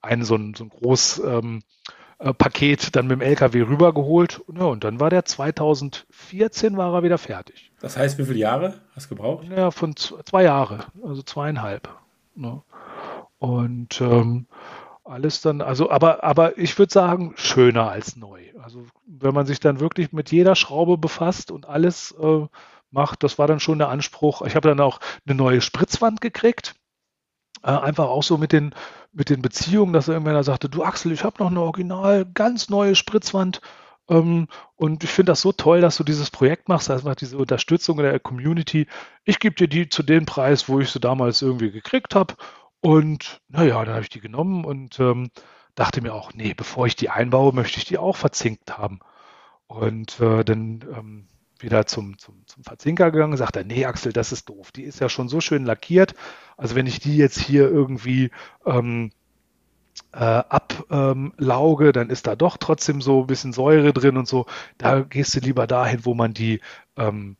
[0.00, 1.62] ein so ein, so ein groß ähm,
[2.18, 4.42] äh, Paket dann mit dem LKW rübergeholt.
[4.54, 7.72] Ja, und dann war der 2014 war er wieder fertig.
[7.80, 9.46] Das heißt, wie viele Jahre hast du gebraucht?
[9.48, 11.88] Ja, von zwei Jahre, also zweieinhalb.
[12.34, 12.62] Ne?
[13.38, 14.46] Und ähm,
[15.04, 18.42] alles dann, also, aber, aber ich würde sagen, schöner als neu.
[18.62, 22.46] Also, wenn man sich dann wirklich mit jeder Schraube befasst und alles äh,
[22.90, 24.42] macht, das war dann schon der Anspruch.
[24.42, 26.74] Ich habe dann auch eine neue Spritzwand gekriegt.
[27.62, 28.74] Äh, einfach auch so mit den,
[29.12, 32.94] mit den Beziehungen, dass irgendwer sagte, du Axel, ich habe noch eine original ganz neue
[32.94, 33.60] Spritzwand.
[34.08, 37.98] Ähm, und ich finde das so toll, dass du dieses Projekt machst, also diese Unterstützung
[37.98, 38.86] der Community.
[39.24, 42.34] Ich gebe dir die zu dem Preis, wo ich sie damals irgendwie gekriegt habe.
[42.80, 45.30] Und naja, dann habe ich die genommen und ähm,
[45.74, 49.00] dachte mir auch, nee, bevor ich die einbaue, möchte ich die auch verzinkt haben.
[49.66, 51.28] Und äh, dann ähm,
[51.62, 54.72] wieder zum, zum, zum Verzinker gegangen, sagt er, nee, Axel, das ist doof.
[54.72, 56.14] Die ist ja schon so schön lackiert.
[56.56, 58.30] Also wenn ich die jetzt hier irgendwie
[58.66, 59.10] ähm,
[60.12, 64.46] äh, ablauge, ähm, dann ist da doch trotzdem so ein bisschen Säure drin und so.
[64.78, 66.60] Da gehst du lieber dahin, wo man die
[66.96, 67.36] ähm,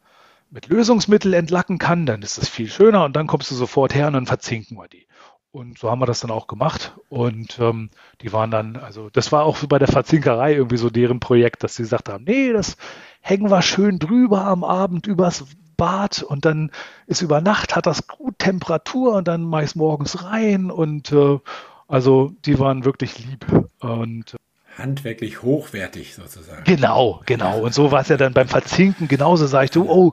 [0.51, 4.07] mit Lösungsmittel entlacken kann, dann ist das viel schöner und dann kommst du sofort her
[4.07, 5.07] und dann verzinken wir die.
[5.51, 6.97] Und so haben wir das dann auch gemacht.
[7.09, 7.91] Und ähm,
[8.21, 11.77] die waren dann, also das war auch bei der Verzinkerei irgendwie so deren Projekt, dass
[11.77, 12.77] sie gesagt haben, nee, das
[13.21, 15.45] hängen wir schön drüber am Abend übers
[15.77, 16.71] Bad und dann
[17.07, 21.13] ist über Nacht, hat das gut Temperatur und dann mache ich es morgens rein und
[21.13, 21.39] äh,
[21.87, 23.47] also die waren wirklich lieb.
[23.81, 24.37] Und
[24.79, 26.65] handwerklich hochwertig sozusagen.
[26.65, 27.61] Genau, genau.
[27.61, 29.47] Und so war es ja dann beim Verzinken genauso.
[29.47, 30.13] Sag ich, du, oh,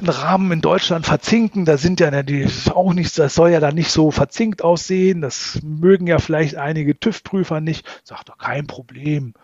[0.00, 3.74] ein Rahmen in Deutschland verzinken, da sind ja die auch nicht, das soll ja dann
[3.74, 5.20] nicht so verzinkt aussehen.
[5.20, 7.86] Das mögen ja vielleicht einige TÜV-Prüfer nicht.
[8.04, 9.34] Sag doch, kein Problem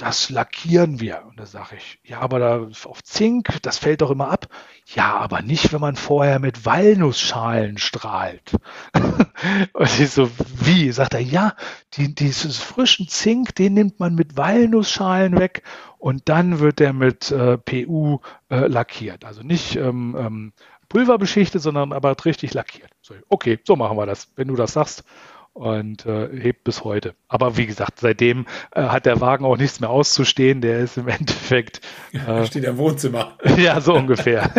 [0.00, 1.24] das lackieren wir.
[1.28, 4.48] Und da sage ich, ja, aber da auf Zink, das fällt doch immer ab.
[4.94, 8.52] Ja, aber nicht, wenn man vorher mit Walnussschalen strahlt.
[9.74, 10.90] und ich so, wie?
[10.90, 11.54] Sagt er, ja,
[11.94, 15.62] die, dieses frischen Zink, den nimmt man mit Walnussschalen weg
[15.98, 19.26] und dann wird der mit äh, PU äh, lackiert.
[19.26, 20.52] Also nicht ähm, ähm,
[20.88, 22.90] pulverbeschichtet, sondern aber richtig lackiert.
[23.02, 25.04] So, okay, so machen wir das, wenn du das sagst
[25.52, 27.14] und äh, hebt bis heute.
[27.28, 30.60] Aber wie gesagt, seitdem äh, hat der Wagen auch nichts mehr auszustehen.
[30.60, 31.80] Der ist im Endeffekt.
[32.12, 33.36] Äh, Steht im Wohnzimmer.
[33.56, 34.50] ja, so ungefähr.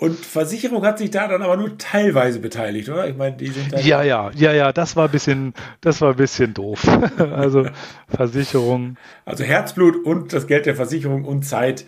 [0.00, 3.08] Und Versicherung hat sich da dann aber nur teilweise beteiligt, oder?
[3.08, 6.10] Ich meine, die sind dann Ja, ja, ja, ja, das war ein bisschen, das war
[6.10, 6.86] ein bisschen doof.
[7.18, 7.66] also
[8.06, 8.96] Versicherung.
[9.24, 11.84] Also Herzblut und das Geld der Versicherung und Zeit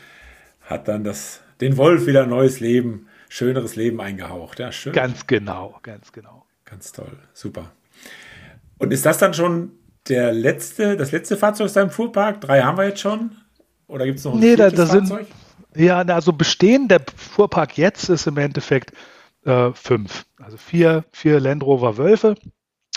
[0.62, 4.59] hat dann das, den Wolf wieder ein neues Leben, schöneres Leben eingehaucht.
[4.59, 4.93] Ja, schön.
[4.93, 6.39] Ganz genau, ganz genau.
[6.71, 7.73] Ganz toll, super.
[8.79, 9.73] Und ist das dann schon
[10.09, 12.41] der letzte, das letzte Fahrzeug aus deinem Fuhrpark?
[12.41, 13.33] Drei haben wir jetzt schon?
[13.87, 14.87] Oder gibt es noch ein nee, da, da?
[14.87, 15.12] Sind,
[15.75, 18.93] ja, also bestehen der Fuhrpark jetzt ist im Endeffekt
[19.45, 20.27] äh, fünf.
[20.39, 22.37] Also vier, vier Land Rover Wölfe,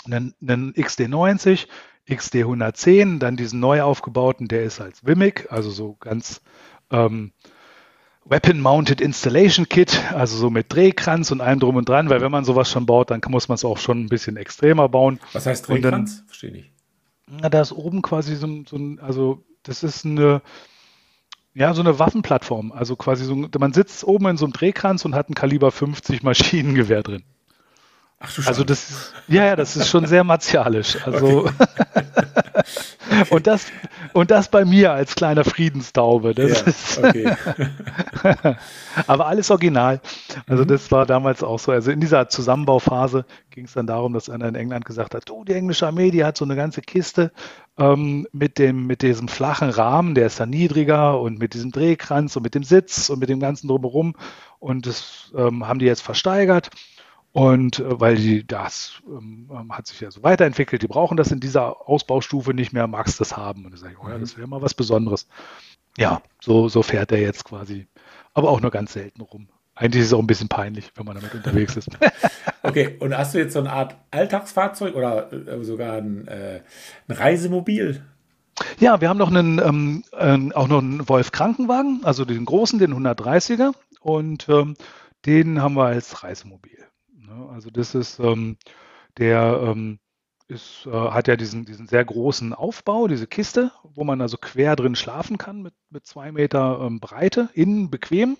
[0.06, 1.66] einen, einen XD90,
[2.08, 6.42] XD 110, dann diesen neu aufgebauten, der ist als Wimmick, also so ganz
[6.90, 7.32] ähm,
[8.26, 12.44] Weapon-Mounted Installation Kit, also so mit Drehkranz und allem drum und dran, weil wenn man
[12.44, 15.20] sowas schon baut, dann muss man es auch schon ein bisschen extremer bauen.
[15.32, 16.18] Was heißt Drehkranz?
[16.18, 16.70] Dann, Verstehe nicht.
[17.26, 20.42] Na, da ist oben quasi so, so ein, also das ist eine,
[21.54, 22.72] ja, so eine Waffenplattform.
[22.72, 26.22] Also quasi so, man sitzt oben in so einem Drehkranz und hat ein Kaliber 50
[26.22, 27.24] Maschinengewehr drin.
[28.24, 30.96] Ach du Also das, ja, ja, das ist schon sehr martialisch.
[31.04, 31.48] Also,
[33.30, 33.66] Und, das,
[34.12, 36.34] und das bei mir als kleiner Friedenstaube.
[36.34, 37.36] Das ja, ist okay.
[39.06, 40.00] Aber alles original.
[40.46, 40.68] Also mhm.
[40.68, 41.72] das war damals auch so.
[41.72, 45.44] Also in dieser Zusammenbauphase ging es dann darum, dass einer in England gesagt hat, du,
[45.44, 47.32] die englische Armee, die hat so eine ganze Kiste
[47.78, 52.36] ähm, mit, dem, mit diesem flachen Rahmen, der ist dann niedriger und mit diesem Drehkranz
[52.36, 54.14] und mit dem Sitz und mit dem ganzen drumherum.
[54.58, 56.70] Und das ähm, haben die jetzt versteigert.
[57.34, 61.32] Und äh, weil die, das ähm, ähm, hat sich ja so weiterentwickelt, die brauchen das
[61.32, 63.64] in dieser Ausbaustufe nicht mehr, magst das haben.
[63.64, 65.26] Und dann sage ich, oh ja, das wäre mal was Besonderes.
[65.98, 67.88] Ja, so, so fährt er jetzt quasi,
[68.34, 69.48] aber auch nur ganz selten rum.
[69.74, 71.88] Eigentlich ist es auch ein bisschen peinlich, wenn man damit unterwegs ist.
[72.62, 76.60] okay, und hast du jetzt so eine Art Alltagsfahrzeug oder äh, sogar ein, äh,
[77.08, 78.00] ein Reisemobil?
[78.78, 82.78] Ja, wir haben noch einen, ähm, äh, auch noch einen Wolf Krankenwagen, also den großen,
[82.78, 83.72] den 130er.
[83.98, 84.76] Und ähm,
[85.26, 86.78] den haben wir als Reisemobil.
[87.26, 87.48] Ne?
[87.50, 88.56] Also das ist, ähm,
[89.18, 89.98] der ähm,
[90.48, 94.76] ist, äh, hat ja diesen, diesen sehr großen Aufbau, diese Kiste, wo man also quer
[94.76, 98.36] drin schlafen kann mit, mit zwei Meter ähm, Breite, innen bequem.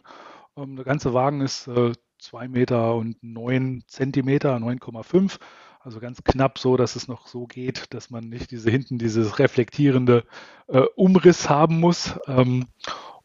[0.56, 5.38] Ähm, der ganze Wagen ist äh, zwei Meter und neun Zentimeter, 9,5.
[5.80, 9.38] Also ganz knapp so, dass es noch so geht, dass man nicht diese hinten dieses
[9.38, 10.24] reflektierende
[10.68, 12.18] äh, Umriss haben muss.
[12.26, 12.66] Ähm,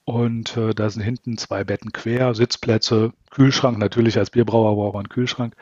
[0.10, 3.78] und äh, da sind hinten zwei Betten quer, Sitzplätze, Kühlschrank.
[3.78, 5.56] Natürlich als Bierbrauer braucht man einen Kühlschrank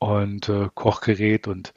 [0.00, 1.46] und äh, Kochgerät.
[1.46, 1.72] Und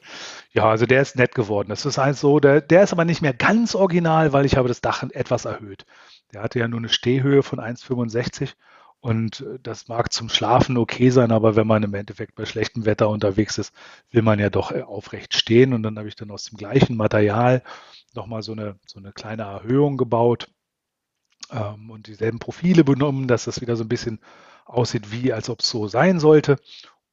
[0.52, 1.68] ja, also der ist nett geworden.
[1.68, 4.66] Das ist halt so, der, der ist aber nicht mehr ganz original, weil ich habe
[4.66, 5.86] das Dach etwas erhöht.
[6.34, 8.54] Der hatte ja nur eine Stehhöhe von 1,65
[8.98, 12.86] und äh, das mag zum Schlafen okay sein, aber wenn man im Endeffekt bei schlechtem
[12.86, 13.72] Wetter unterwegs ist,
[14.10, 15.72] will man ja doch äh, aufrecht stehen.
[15.72, 17.62] Und dann habe ich dann aus dem gleichen Material
[18.16, 20.48] nochmal so eine, so eine kleine Erhöhung gebaut
[21.50, 24.20] ähm, und dieselben Profile benommen, dass das wieder so ein bisschen
[24.64, 26.56] aussieht, wie als ob es so sein sollte.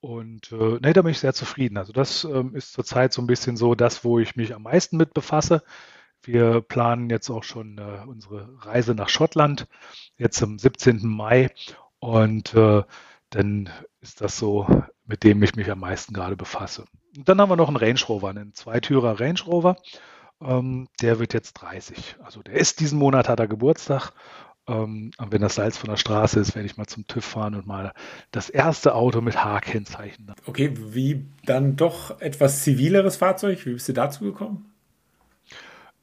[0.01, 1.77] Und äh, nee, da bin ich sehr zufrieden.
[1.77, 4.97] Also das ähm, ist zurzeit so ein bisschen so das, wo ich mich am meisten
[4.97, 5.63] mit befasse.
[6.21, 9.67] Wir planen jetzt auch schon äh, unsere Reise nach Schottland,
[10.17, 11.05] jetzt am 17.
[11.07, 11.51] Mai.
[11.99, 12.83] Und äh,
[13.29, 13.69] dann
[14.01, 14.67] ist das so,
[15.05, 16.85] mit dem ich mich am meisten gerade befasse.
[17.17, 19.77] Und dann haben wir noch einen Range Rover, einen Zweitürer Range Rover.
[20.41, 22.17] Ähm, der wird jetzt 30.
[22.23, 24.11] Also der ist diesen Monat, hat er Geburtstag.
[24.67, 27.55] Ähm, und wenn das Salz von der Straße ist, werde ich mal zum TÜV fahren
[27.55, 27.93] und mal
[28.31, 30.33] das erste Auto mit H-Kennzeichen.
[30.45, 33.65] Okay, wie dann doch etwas zivileres Fahrzeug?
[33.65, 34.69] Wie bist du dazu gekommen?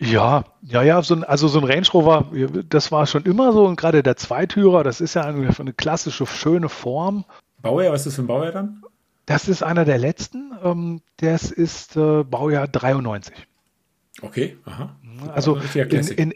[0.02, 2.30] Ja, ja, ja, so ein, also so ein Range Rover,
[2.70, 6.24] das war schon immer so und gerade der Zweitürer, das ist ja eine, eine klassische,
[6.24, 7.26] schöne Form.
[7.60, 8.82] Baujahr, was ist das für ein Baujahr dann?
[9.26, 13.46] Das ist einer der letzten, ähm, das ist äh, Baujahr 93.
[14.22, 14.96] Okay, aha.
[15.32, 16.34] Also in, in,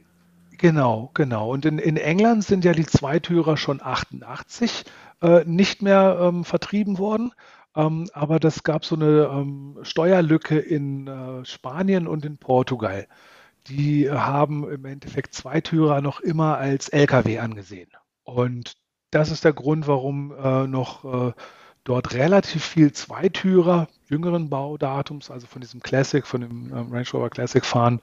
[0.59, 1.53] genau, genau.
[1.53, 4.85] Und in, in England sind ja die Zweitürer schon 88
[5.22, 7.32] äh, nicht mehr ähm, vertrieben worden.
[7.76, 13.07] Ähm, aber das gab so eine ähm, Steuerlücke in äh, Spanien und in Portugal.
[13.66, 17.91] Die haben im Endeffekt Zweitürer noch immer als LKW angesehen.
[18.22, 18.74] Und
[19.11, 21.32] das ist der Grund, warum äh, noch äh,
[21.85, 27.30] dort relativ viel Zweitürer jüngeren Baudatums, also von diesem Classic, von dem ähm, Range Rover
[27.30, 28.01] Classic fahren.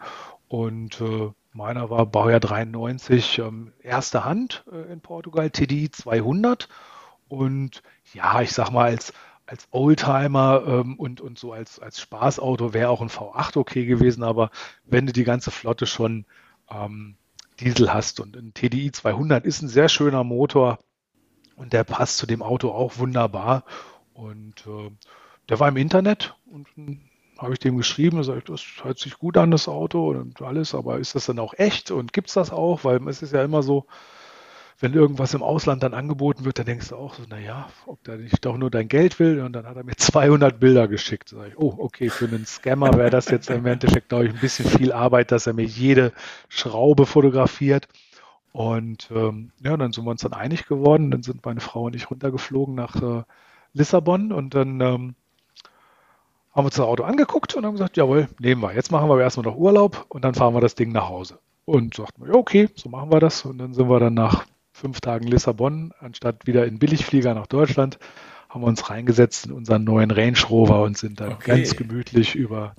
[0.47, 6.69] Und äh, meiner war Baujahr 93, ähm, erste Hand äh, in Portugal, TDI 200.
[7.27, 7.81] Und
[8.13, 9.13] ja, ich sag mal, als,
[9.45, 14.23] als Oldtimer ähm, und, und so als, als Spaßauto wäre auch ein V8 okay gewesen,
[14.23, 14.51] aber
[14.85, 16.25] wenn du die ganze Flotte schon
[16.69, 17.15] ähm,
[17.59, 20.79] Diesel hast und ein TDI 200 ist ein sehr schöner Motor,
[21.61, 23.63] und der passt zu dem Auto auch wunderbar.
[24.15, 24.89] Und äh,
[25.47, 26.67] der war im Internet und
[27.37, 30.41] habe ich dem geschrieben, da sage ich, das hört sich gut an, das Auto und
[30.41, 32.83] alles, aber ist das dann auch echt und gibt es das auch?
[32.83, 33.85] Weil es ist ja immer so,
[34.79, 38.17] wenn irgendwas im Ausland dann angeboten wird, dann denkst du auch so, naja, ob der
[38.17, 39.41] nicht doch nur dein Geld will.
[39.41, 41.31] Und dann hat er mir 200 Bilder geschickt.
[41.31, 44.33] Da sag ich, oh, okay, für einen Scammer wäre das jetzt im Endeffekt, glaube ich,
[44.33, 46.11] ein bisschen viel Arbeit, dass er mir jede
[46.49, 47.87] Schraube fotografiert.
[48.51, 51.11] Und ähm, ja, dann sind wir uns dann einig geworden.
[51.11, 53.23] Dann sind meine Frau und ich runtergeflogen nach äh,
[53.73, 55.15] Lissabon und dann ähm,
[56.53, 58.73] haben wir uns das Auto angeguckt und haben gesagt, jawohl, nehmen wir.
[58.73, 61.39] Jetzt machen wir erstmal noch Urlaub und dann fahren wir das Ding nach Hause.
[61.63, 63.45] Und sagten wir, ja, okay, so machen wir das.
[63.45, 67.99] Und dann sind wir dann nach fünf Tagen Lissabon, anstatt wieder in Billigflieger nach Deutschland,
[68.49, 71.57] haben wir uns reingesetzt in unseren neuen Range Rover und sind dann okay.
[71.57, 72.75] ganz gemütlich über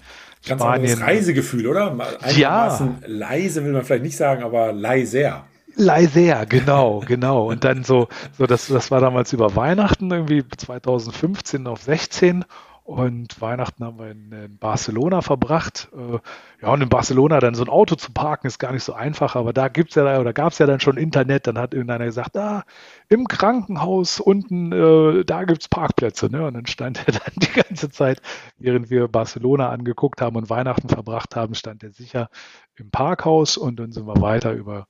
[0.47, 0.99] ganz Spanien.
[0.99, 1.97] Ganz Reisegefühl, oder?
[2.37, 2.95] Ja.
[3.07, 5.47] Leise will man vielleicht nicht sagen, aber leiser.
[5.75, 7.49] Leiser, genau, genau.
[7.49, 12.45] Und dann so, so das, das war damals über Weihnachten, irgendwie 2015 auf 16.
[12.85, 15.89] Und Weihnachten haben wir in, in Barcelona verbracht.
[15.97, 16.19] Äh,
[16.61, 19.37] ja, und in Barcelona dann so ein Auto zu parken, ist gar nicht so einfach,
[19.37, 21.47] aber da gibt's ja oder gab es ja dann schon Internet.
[21.47, 22.65] Dann hat irgendeiner gesagt, ah,
[23.09, 26.27] im Krankenhaus unten, äh, da gibt's Parkplätze.
[26.27, 26.45] Ne?
[26.45, 28.21] Und dann stand er dann die ganze Zeit,
[28.59, 32.31] während wir Barcelona angeguckt haben und Weihnachten verbracht haben, stand er sicher
[32.75, 34.89] im Parkhaus und dann sind wir weiter über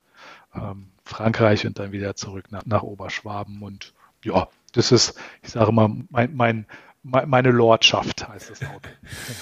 [0.55, 3.62] ähm, Frankreich und dann wieder zurück nach, nach Oberschwaben.
[3.62, 3.94] Und
[4.24, 6.66] ja, das ist, ich sage mal, mein, mein
[7.03, 8.88] meine Lordschaft heißt das Auto.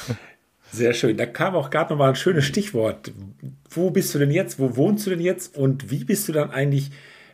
[0.73, 1.17] Sehr schön.
[1.17, 3.13] Da kam auch gerade nochmal ein schönes Stichwort.
[3.69, 4.59] Wo bist du denn jetzt?
[4.59, 5.57] Wo wohnst du denn jetzt?
[5.57, 6.91] Und wie bist du dann eigentlich?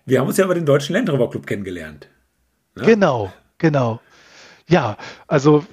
[0.07, 2.09] Wir haben uns ja über den Deutschen Land Rover Club kennengelernt.
[2.75, 2.85] Ne?
[2.85, 4.01] Genau, genau.
[4.69, 4.97] Ja,
[5.29, 5.65] also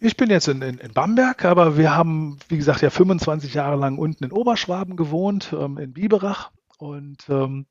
[0.00, 3.76] ich bin jetzt in, in, in, Bamberg, aber wir haben, wie gesagt, ja 25 Jahre
[3.76, 6.50] lang unten in Oberschwaben gewohnt, ähm, in Biberach.
[6.78, 7.66] Und ähm,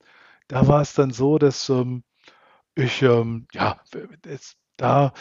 [0.48, 2.04] da war es dann so, dass ähm,
[2.76, 3.80] ich, ähm, ja,
[4.26, 5.14] es da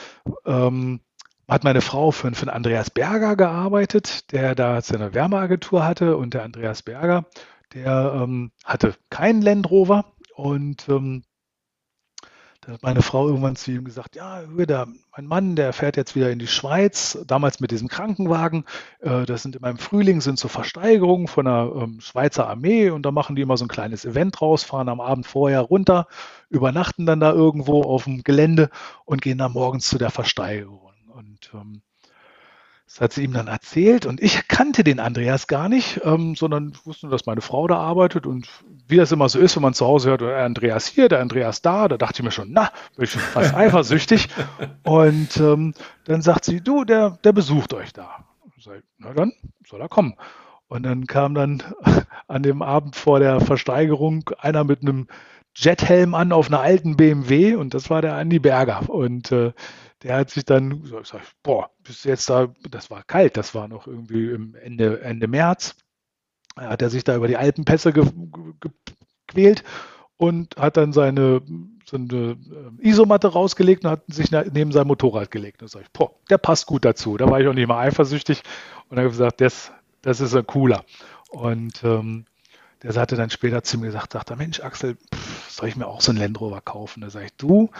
[0.46, 1.00] ähm,
[1.48, 6.16] hat meine Frau für, für Andreas Berger gearbeitet, der da seine Wärmeagentur hatte.
[6.16, 7.26] Und der Andreas Berger,
[7.74, 10.04] der ähm, hatte keinen Land Rover.
[10.34, 11.24] Und ähm,
[12.62, 14.86] da hat meine Frau irgendwann zu ihm gesagt, ja, da,
[15.16, 18.64] mein Mann, der fährt jetzt wieder in die Schweiz, damals mit diesem Krankenwagen.
[19.00, 23.04] Äh, das sind immer im Frühling sind so Versteigerungen von der ähm, Schweizer Armee und
[23.04, 26.06] da machen die immer so ein kleines Event raus, fahren am Abend vorher runter,
[26.50, 28.70] übernachten dann da irgendwo auf dem Gelände
[29.04, 30.92] und gehen dann morgens zu der Versteigerung.
[31.08, 31.82] Und ähm,
[32.92, 36.74] das hat sie ihm dann erzählt und ich kannte den Andreas gar nicht, ähm, sondern
[36.84, 38.46] wusste nur, dass meine Frau da arbeitet und
[38.86, 41.62] wie das immer so ist, wenn man zu Hause hört, der Andreas hier, der Andreas
[41.62, 44.28] da, da dachte ich mir schon, na, bin ich schon fast eifersüchtig.
[44.82, 45.72] Und ähm,
[46.04, 48.26] dann sagt sie, du, der, der besucht euch da.
[48.60, 49.32] Sag, na dann
[49.66, 50.14] soll er kommen.
[50.68, 51.62] Und dann kam dann
[52.28, 55.06] an dem Abend vor der Versteigerung einer mit einem
[55.54, 58.88] Jethelm an auf einer alten BMW und das war der Andi Berger.
[58.88, 59.52] Und äh,
[60.02, 63.86] der hat sich dann, sag, boah, bis jetzt da, das war kalt, das war noch
[63.86, 65.76] irgendwie im Ende, Ende März,
[66.56, 68.04] hat er sich da über die Alpenpässe ge,
[68.60, 68.70] ge,
[69.26, 69.64] gequält
[70.16, 71.42] und hat dann seine,
[71.84, 72.36] seine
[72.80, 75.62] äh, Isomatte rausgelegt und hat sich neben sein Motorrad gelegt.
[75.62, 77.16] Und sag ich, boah, der passt gut dazu.
[77.16, 78.42] Da war ich auch nicht mal eifersüchtig
[78.88, 79.72] und habe gesagt, das,
[80.02, 80.84] das ist ein cooler.
[81.30, 82.26] Und ähm,
[82.82, 85.86] der hatte dann später zu mir gesagt, sagt er, Mensch, Axel, pff, soll ich mir
[85.86, 87.00] auch so einen Land Rover kaufen?
[87.00, 87.70] Da sage ich, du,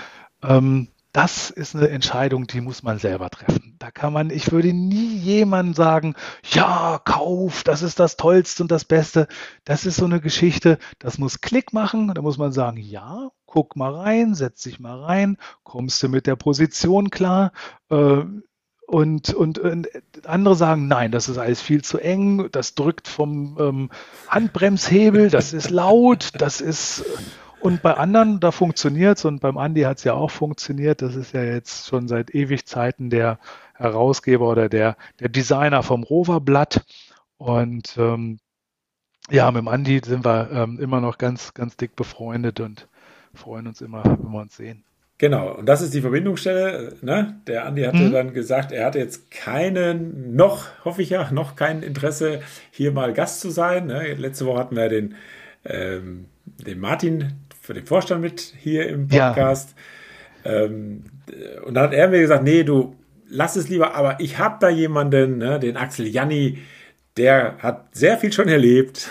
[0.42, 3.76] ähm, das ist eine Entscheidung, die muss man selber treffen.
[3.78, 6.14] Da kann man, ich würde nie jemandem sagen,
[6.50, 9.28] ja, kauf, das ist das Tollste und das Beste.
[9.64, 12.12] Das ist so eine Geschichte, das muss Klick machen.
[12.14, 16.26] Da muss man sagen, ja, guck mal rein, setz dich mal rein, kommst du mit
[16.26, 17.52] der Position klar.
[17.90, 18.22] Äh,
[18.86, 19.88] und, und, und,
[20.24, 23.90] andere sagen, nein, das ist alles viel zu eng, das drückt vom ähm,
[24.28, 27.04] Handbremshebel, das ist laut, das ist
[27.62, 31.00] und bei anderen, da funktioniert es und beim Andi hat es ja auch funktioniert.
[31.00, 33.38] Das ist ja jetzt schon seit ewig Zeiten der
[33.74, 36.84] Herausgeber oder der, der Designer vom Roverblatt.
[37.38, 38.38] Und ähm,
[39.30, 42.88] ja, mit dem Andi sind wir ähm, immer noch ganz, ganz dick befreundet und
[43.32, 44.84] freuen uns immer, wenn wir uns sehen.
[45.18, 46.96] Genau, und das ist die Verbindungsstelle.
[47.00, 47.40] Ne?
[47.46, 48.12] Der Andi hatte mhm.
[48.12, 52.40] dann gesagt, er hatte jetzt keinen, noch, hoffe ich ja, noch kein Interesse,
[52.72, 53.86] hier mal Gast zu sein.
[53.86, 54.14] Ne?
[54.14, 55.14] Letzte Woche hatten wir den,
[55.64, 59.74] ähm, den Martin für den Vorstand mit hier im Podcast.
[60.44, 60.64] Ja.
[60.64, 61.04] Ähm,
[61.64, 62.96] und dann hat er mir gesagt, nee, du
[63.28, 66.58] lass es lieber, aber ich habe da jemanden, ne, den Axel Janni,
[67.16, 69.08] der hat sehr viel schon erlebt.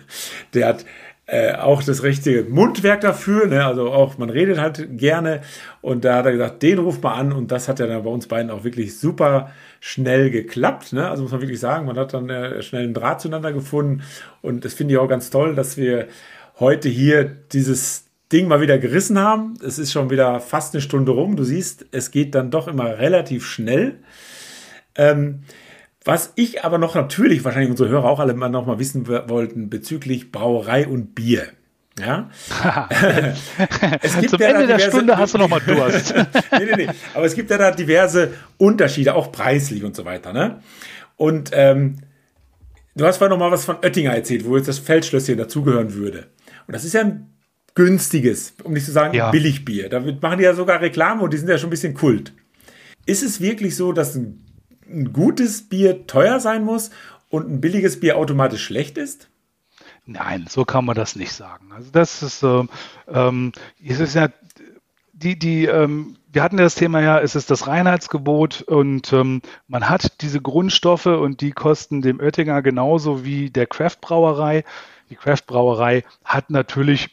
[0.54, 0.84] der hat
[1.26, 3.64] äh, auch das richtige Mundwerk dafür, ne?
[3.64, 5.42] also auch man redet halt gerne
[5.80, 8.10] und da hat er gesagt, den ruft mal an und das hat ja dann bei
[8.10, 11.08] uns beiden auch wirklich super schnell geklappt, ne?
[11.08, 14.02] also muss man wirklich sagen, man hat dann äh, schnell einen Draht zueinander gefunden
[14.42, 16.08] und das finde ich auch ganz toll, dass wir
[16.58, 19.54] heute hier dieses Ding mal wieder gerissen haben.
[19.64, 21.36] Es ist schon wieder fast eine Stunde rum.
[21.36, 23.98] Du siehst, es geht dann doch immer relativ schnell.
[24.94, 25.40] Ähm,
[26.04, 29.70] was ich aber noch natürlich, wahrscheinlich unsere Hörer auch alle mal noch mal wissen wollten,
[29.70, 31.46] bezüglich Brauerei und Bier.
[31.98, 32.30] Ja.
[34.02, 36.14] es gibt Zum ja Ende der Stunde hast du noch mal Durst.
[36.52, 36.88] nee, nee, nee.
[37.14, 40.32] Aber es gibt ja da diverse Unterschiede, auch preislich und so weiter.
[40.32, 40.60] Ne?
[41.16, 41.98] Und ähm,
[42.96, 46.28] du hast vorhin noch mal was von Oettinger erzählt, wo jetzt das Feldschlösschen dazugehören würde.
[46.72, 47.26] Und das ist ja ein
[47.74, 49.30] günstiges, um nicht zu sagen ja.
[49.30, 49.90] Billigbier.
[49.90, 52.32] Da machen die ja sogar Reklame und die sind ja schon ein bisschen Kult.
[53.04, 54.42] Ist es wirklich so, dass ein,
[54.88, 56.88] ein gutes Bier teuer sein muss
[57.28, 59.28] und ein billiges Bier automatisch schlecht ist?
[60.06, 61.72] Nein, so kann man das nicht sagen.
[61.74, 63.52] Also das ist, ähm,
[63.86, 64.30] es ist ja
[65.12, 69.90] die, die, ähm, wir hatten das Thema ja, es ist das Reinheitsgebot und ähm, man
[69.90, 74.64] hat diese Grundstoffe und die kosten dem Oettinger genauso wie der Craft Brauerei.
[75.12, 77.10] Die Craft Brauerei hat natürlich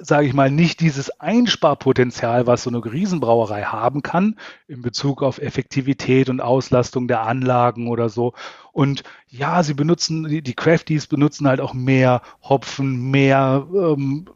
[0.00, 4.36] sage ich mal, nicht dieses Einsparpotenzial, was so eine Riesenbrauerei haben kann
[4.66, 8.32] in Bezug auf Effektivität und Auslastung der Anlagen oder so.
[8.72, 14.26] Und ja, sie benutzen, die, die Crafties benutzen halt auch mehr Hopfen, mehr ähm,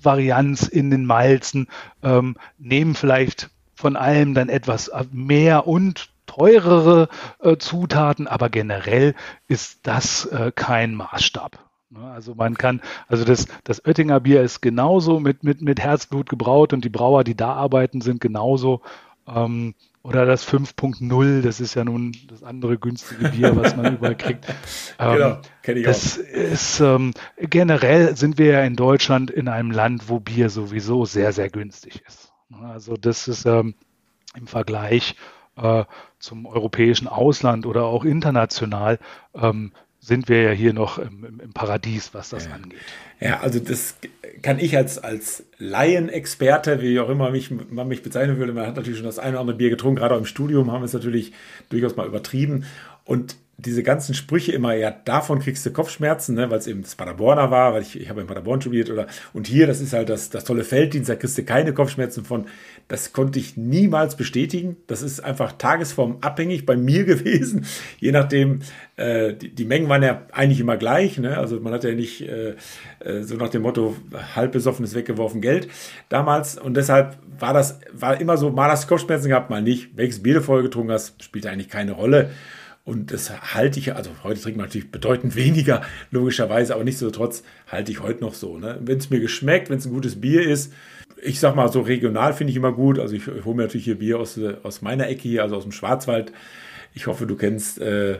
[0.00, 1.68] Varianz in den Malzen,
[2.02, 7.08] ähm, nehmen vielleicht von allem dann etwas mehr und teurere
[7.40, 9.14] äh, Zutaten, aber generell
[9.48, 11.65] ist das äh, kein Maßstab.
[11.90, 12.00] Ne?
[12.10, 16.72] Also man kann, also das, das Oettinger Bier ist genauso mit, mit, mit Herzblut gebraut
[16.72, 18.80] und die Brauer, die da arbeiten, sind genauso.
[19.26, 24.16] Ähm, oder das 5.0, das ist ja nun das andere günstige Bier, was man überall
[24.16, 24.46] kriegt.
[24.98, 26.22] Ähm, genau, kenne ich das auch.
[26.22, 31.34] Ist, ähm, generell sind wir ja in Deutschland in einem Land, wo Bier sowieso sehr,
[31.34, 32.32] sehr günstig ist.
[32.48, 32.66] Ne?
[32.66, 33.74] Also das ist ähm,
[34.34, 35.16] im Vergleich
[35.56, 35.84] äh,
[36.18, 38.98] zum europäischen Ausland oder auch international
[39.34, 39.72] ähm,
[40.06, 42.52] sind wir ja hier noch im, im Paradies, was das ja.
[42.52, 42.78] angeht.
[43.18, 43.96] Ja, also das
[44.40, 48.76] kann ich als, als Laienexperte, wie auch immer mich, man mich bezeichnen würde, man hat
[48.76, 50.92] natürlich schon das eine oder andere Bier getrunken, gerade auch im Studium haben wir es
[50.92, 51.32] natürlich
[51.70, 52.66] durchaus mal übertrieben.
[53.04, 56.94] Und diese ganzen Sprüche immer, ja, davon kriegst du Kopfschmerzen, ne, weil es eben das
[56.94, 60.10] Paderborner war, weil ich, ich habe in Paderborn studiert oder und hier, das ist halt
[60.10, 62.46] das, das tolle Felddienst, da kriegst du keine Kopfschmerzen von.
[62.88, 64.76] Das konnte ich niemals bestätigen.
[64.86, 67.66] Das ist einfach tagesformabhängig bei mir gewesen.
[67.98, 68.60] Je nachdem,
[68.96, 71.38] äh, die, die Mengen waren ja eigentlich immer gleich, ne?
[71.38, 72.54] Also man hat ja nicht äh,
[73.00, 73.96] äh so nach dem Motto,
[74.36, 75.68] halb besoffenes weggeworfen Geld
[76.10, 76.58] damals.
[76.58, 79.96] Und deshalb war das, war immer so, mal hast du Kopfschmerzen gehabt, mal nicht.
[79.96, 82.30] Welches Bier du vorher getrunken hast, spielt eigentlich keine Rolle.
[82.86, 85.82] Und das halte ich, also heute trinkt man natürlich bedeutend weniger,
[86.12, 88.58] logischerweise, aber nichtsdestotrotz halte ich heute noch so.
[88.58, 88.78] Ne?
[88.80, 90.72] Wenn es mir geschmeckt, wenn es ein gutes Bier ist,
[91.20, 93.00] ich sag mal so regional finde ich immer gut.
[93.00, 95.64] Also ich, ich hole mir natürlich hier Bier aus, aus meiner Ecke hier, also aus
[95.64, 96.32] dem Schwarzwald.
[96.94, 98.18] Ich hoffe, du kennst äh, äh,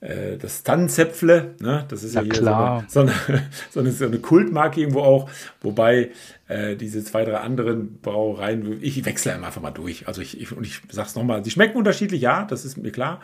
[0.00, 1.84] das Tannenzäpfle, ne?
[1.88, 2.84] das ist ja, ja hier klar.
[2.86, 3.12] So, eine,
[3.70, 5.28] so, eine, so eine Kultmarke irgendwo auch,
[5.60, 6.10] wobei
[6.46, 10.06] äh, diese zwei, drei anderen Brauereien, ich wechsle einfach mal durch.
[10.06, 13.20] Also ich, ich und ich sag's nochmal, sie schmecken unterschiedlich, ja, das ist mir klar.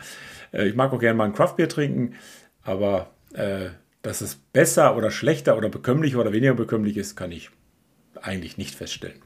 [0.51, 2.15] Äh, ich mag auch gerne mal ein Craftbier trinken,
[2.61, 3.69] aber äh,
[4.01, 7.49] dass es besser oder schlechter oder bekömmlicher oder weniger bekömmlich ist, kann ich
[8.21, 9.21] eigentlich nicht feststellen.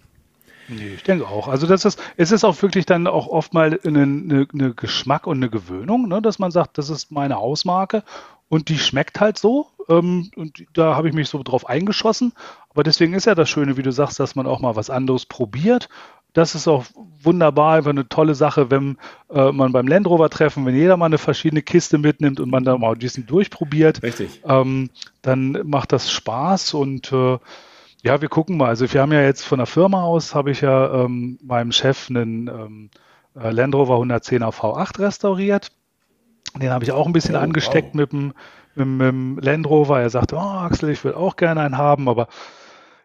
[0.69, 1.47] Nee, ich denke auch.
[1.47, 5.27] Also das ist, es ist auch wirklich dann auch oft mal eine, eine, eine Geschmack
[5.27, 8.03] und eine Gewöhnung, ne, dass man sagt, das ist meine Hausmarke
[8.47, 9.67] und die schmeckt halt so.
[9.87, 12.33] Ähm, und da habe ich mich so drauf eingeschossen.
[12.69, 15.25] Aber deswegen ist ja das Schöne, wie du sagst, dass man auch mal was anderes
[15.25, 15.89] probiert
[16.33, 16.85] das ist auch
[17.21, 18.97] wunderbar, einfach eine tolle Sache, wenn
[19.29, 22.63] äh, man beim Land Rover Treffen, wenn jeder mal eine verschiedene Kiste mitnimmt und man
[22.63, 24.41] da mal diesen durchprobiert, Richtig.
[24.45, 24.89] Ähm,
[25.21, 27.37] dann macht das Spaß und äh,
[28.03, 28.67] ja, wir gucken mal.
[28.67, 32.09] Also wir haben ja jetzt von der Firma aus, habe ich ja ähm, meinem Chef
[32.09, 32.89] einen ähm,
[33.35, 35.71] äh, Land Rover 110er V8 restauriert.
[36.59, 37.95] Den habe ich auch ein bisschen oh, angesteckt wow.
[37.95, 38.33] mit, dem,
[38.75, 39.99] mit, mit dem Land Rover.
[39.99, 42.27] Er sagte, oh Axel, ich will auch gerne einen haben, aber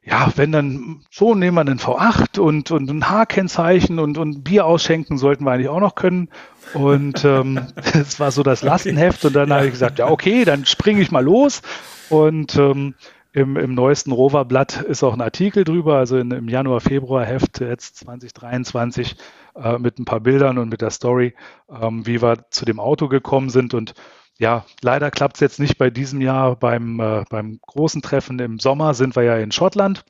[0.07, 4.66] ja, wenn dann so nehmen wir einen V8 und, und ein H-Kennzeichen und, und Bier
[4.66, 6.28] ausschenken sollten wir eigentlich auch noch können.
[6.74, 9.24] Und ähm, das war so das Lastenheft.
[9.24, 9.57] Und dann ja.
[9.57, 11.62] habe ich gesagt, ja, okay, dann springe ich mal los.
[12.11, 12.95] Und ähm,
[13.35, 17.61] im, im neuesten Rover-Blatt ist auch ein Artikel drüber, also in, im Januar, Februar Heft
[17.61, 19.16] jetzt 2023
[19.57, 21.35] äh, mit ein paar Bildern und mit der Story,
[21.68, 23.74] ähm, wie wir zu dem Auto gekommen sind.
[23.74, 23.95] Und
[24.39, 26.55] ja, leider klappt es jetzt nicht bei diesem Jahr.
[26.55, 30.05] Beim, äh, beim großen Treffen im Sommer sind wir ja in Schottland.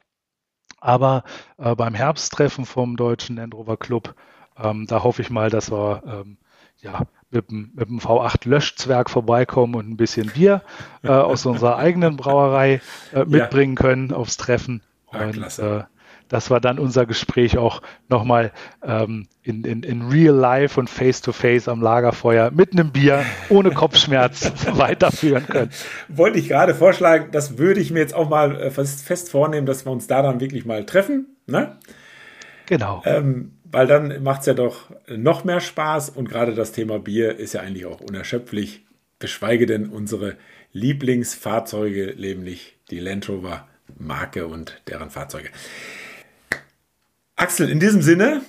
[0.81, 1.25] Aber
[1.57, 4.15] äh, beim Herbsttreffen vom Deutschen Land Rover Club,
[4.63, 6.37] ähm, da hoffe ich mal, dass wir ähm,
[6.83, 7.01] ja,
[7.35, 10.63] mit, mit dem V8-Löschzwerg vorbeikommen und ein bisschen Bier
[11.03, 12.81] äh, aus unserer eigenen Brauerei
[13.13, 13.83] äh, mitbringen ja.
[13.83, 14.83] können aufs Treffen.
[15.13, 15.85] Ja, und äh,
[16.29, 21.21] das war dann unser Gespräch auch nochmal ähm, in, in, in real life und face
[21.21, 25.71] to face am Lagerfeuer mit einem Bier ohne Kopfschmerz weiterführen können.
[26.09, 29.67] Wollte ich gerade vorschlagen, das würde ich mir jetzt auch mal äh, fest, fest vornehmen,
[29.67, 31.37] dass wir uns da dann wirklich mal treffen.
[31.47, 31.77] Ne?
[32.67, 33.03] Genau.
[33.05, 37.37] Ähm, weil dann macht es ja doch noch mehr Spaß und gerade das Thema Bier
[37.37, 38.87] ist ja eigentlich auch unerschöpflich,
[39.19, 40.37] geschweige denn unsere
[40.73, 43.67] Lieblingsfahrzeuge, nämlich die Land Rover
[43.99, 45.49] Marke und deren Fahrzeuge.
[47.35, 48.43] Axel, in diesem Sinne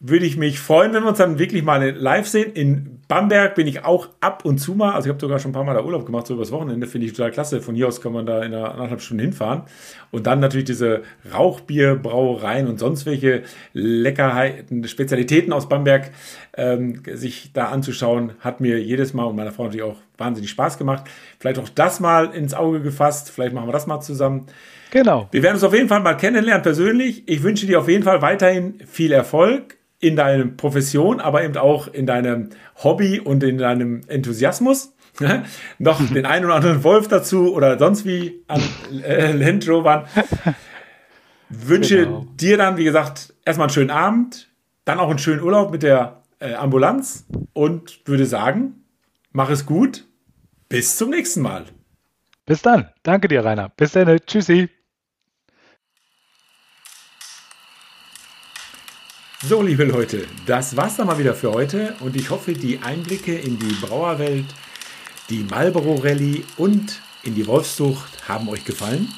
[0.00, 2.52] würde ich mich freuen, wenn wir uns dann wirklich mal live sehen.
[2.52, 4.94] In Bamberg bin ich auch ab und zu mal.
[4.94, 6.88] Also ich habe sogar schon ein paar Mal da Urlaub gemacht, so übers Wochenende.
[6.88, 7.60] Finde ich total klasse.
[7.60, 9.62] Von hier aus kann man da in einer anderthalb Stunden hinfahren.
[10.10, 11.02] Und dann natürlich diese
[11.32, 16.10] Rauchbierbrauereien und sonst welche Leckerheiten, Spezialitäten aus Bamberg
[16.56, 20.76] ähm, sich da anzuschauen, hat mir jedes Mal und meiner Frau natürlich auch wahnsinnig Spaß
[20.76, 21.04] gemacht.
[21.38, 23.30] Vielleicht auch das mal ins Auge gefasst.
[23.30, 24.46] Vielleicht machen wir das mal zusammen.
[24.90, 25.28] Genau.
[25.30, 27.22] Wir werden uns auf jeden Fall mal kennenlernen persönlich.
[27.26, 31.88] Ich wünsche dir auf jeden Fall weiterhin viel Erfolg in deiner Profession, aber eben auch
[31.88, 32.50] in deinem
[32.82, 34.94] Hobby und in deinem Enthusiasmus.
[35.78, 38.60] Noch den einen oder anderen Wolf dazu oder sonst wie an
[39.02, 40.04] äh, Land Rovern.
[41.48, 42.26] Wünsche genau.
[42.38, 44.50] dir dann, wie gesagt, erstmal einen schönen Abend,
[44.84, 48.84] dann auch einen schönen Urlaub mit der äh, Ambulanz und würde sagen,
[49.32, 50.04] mach es gut.
[50.68, 51.64] Bis zum nächsten Mal.
[52.44, 52.88] Bis dann.
[53.02, 53.70] Danke dir, Rainer.
[53.70, 54.18] Bis dann.
[54.26, 54.68] Tschüssi.
[59.46, 63.34] So, liebe Leute, das war's dann mal wieder für heute und ich hoffe, die Einblicke
[63.34, 64.46] in die Brauerwelt,
[65.28, 69.12] die Marlboro Rallye und in die Wolfszucht haben euch gefallen.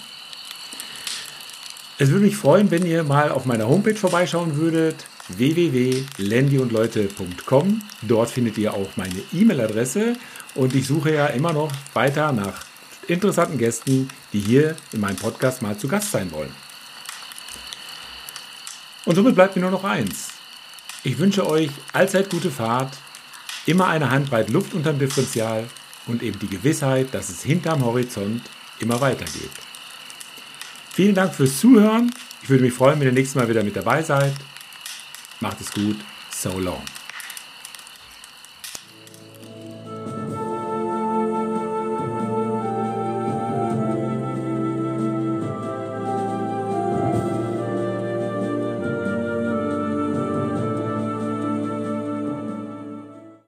[1.98, 4.96] Es würde mich freuen, wenn ihr mal auf meiner Homepage vorbeischauen würdet
[5.28, 7.82] www.landyundleute.com.
[8.02, 10.16] Dort findet ihr auch meine E-Mail-Adresse
[10.56, 12.64] und ich suche ja immer noch weiter nach
[13.06, 16.65] interessanten Gästen, die hier in meinem Podcast mal zu Gast sein wollen.
[19.06, 20.28] Und somit bleibt mir nur noch eins.
[21.02, 22.98] Ich wünsche euch allzeit gute Fahrt,
[23.64, 25.64] immer eine Handbreit Luft unterm Differential
[26.06, 28.42] und eben die Gewissheit, dass es hinterm Horizont
[28.80, 29.50] immer weitergeht.
[30.92, 32.12] Vielen Dank fürs Zuhören.
[32.42, 34.32] Ich würde mich freuen, wenn ihr nächstes Mal wieder mit dabei seid.
[35.40, 35.96] Macht es gut.
[36.30, 36.82] So long.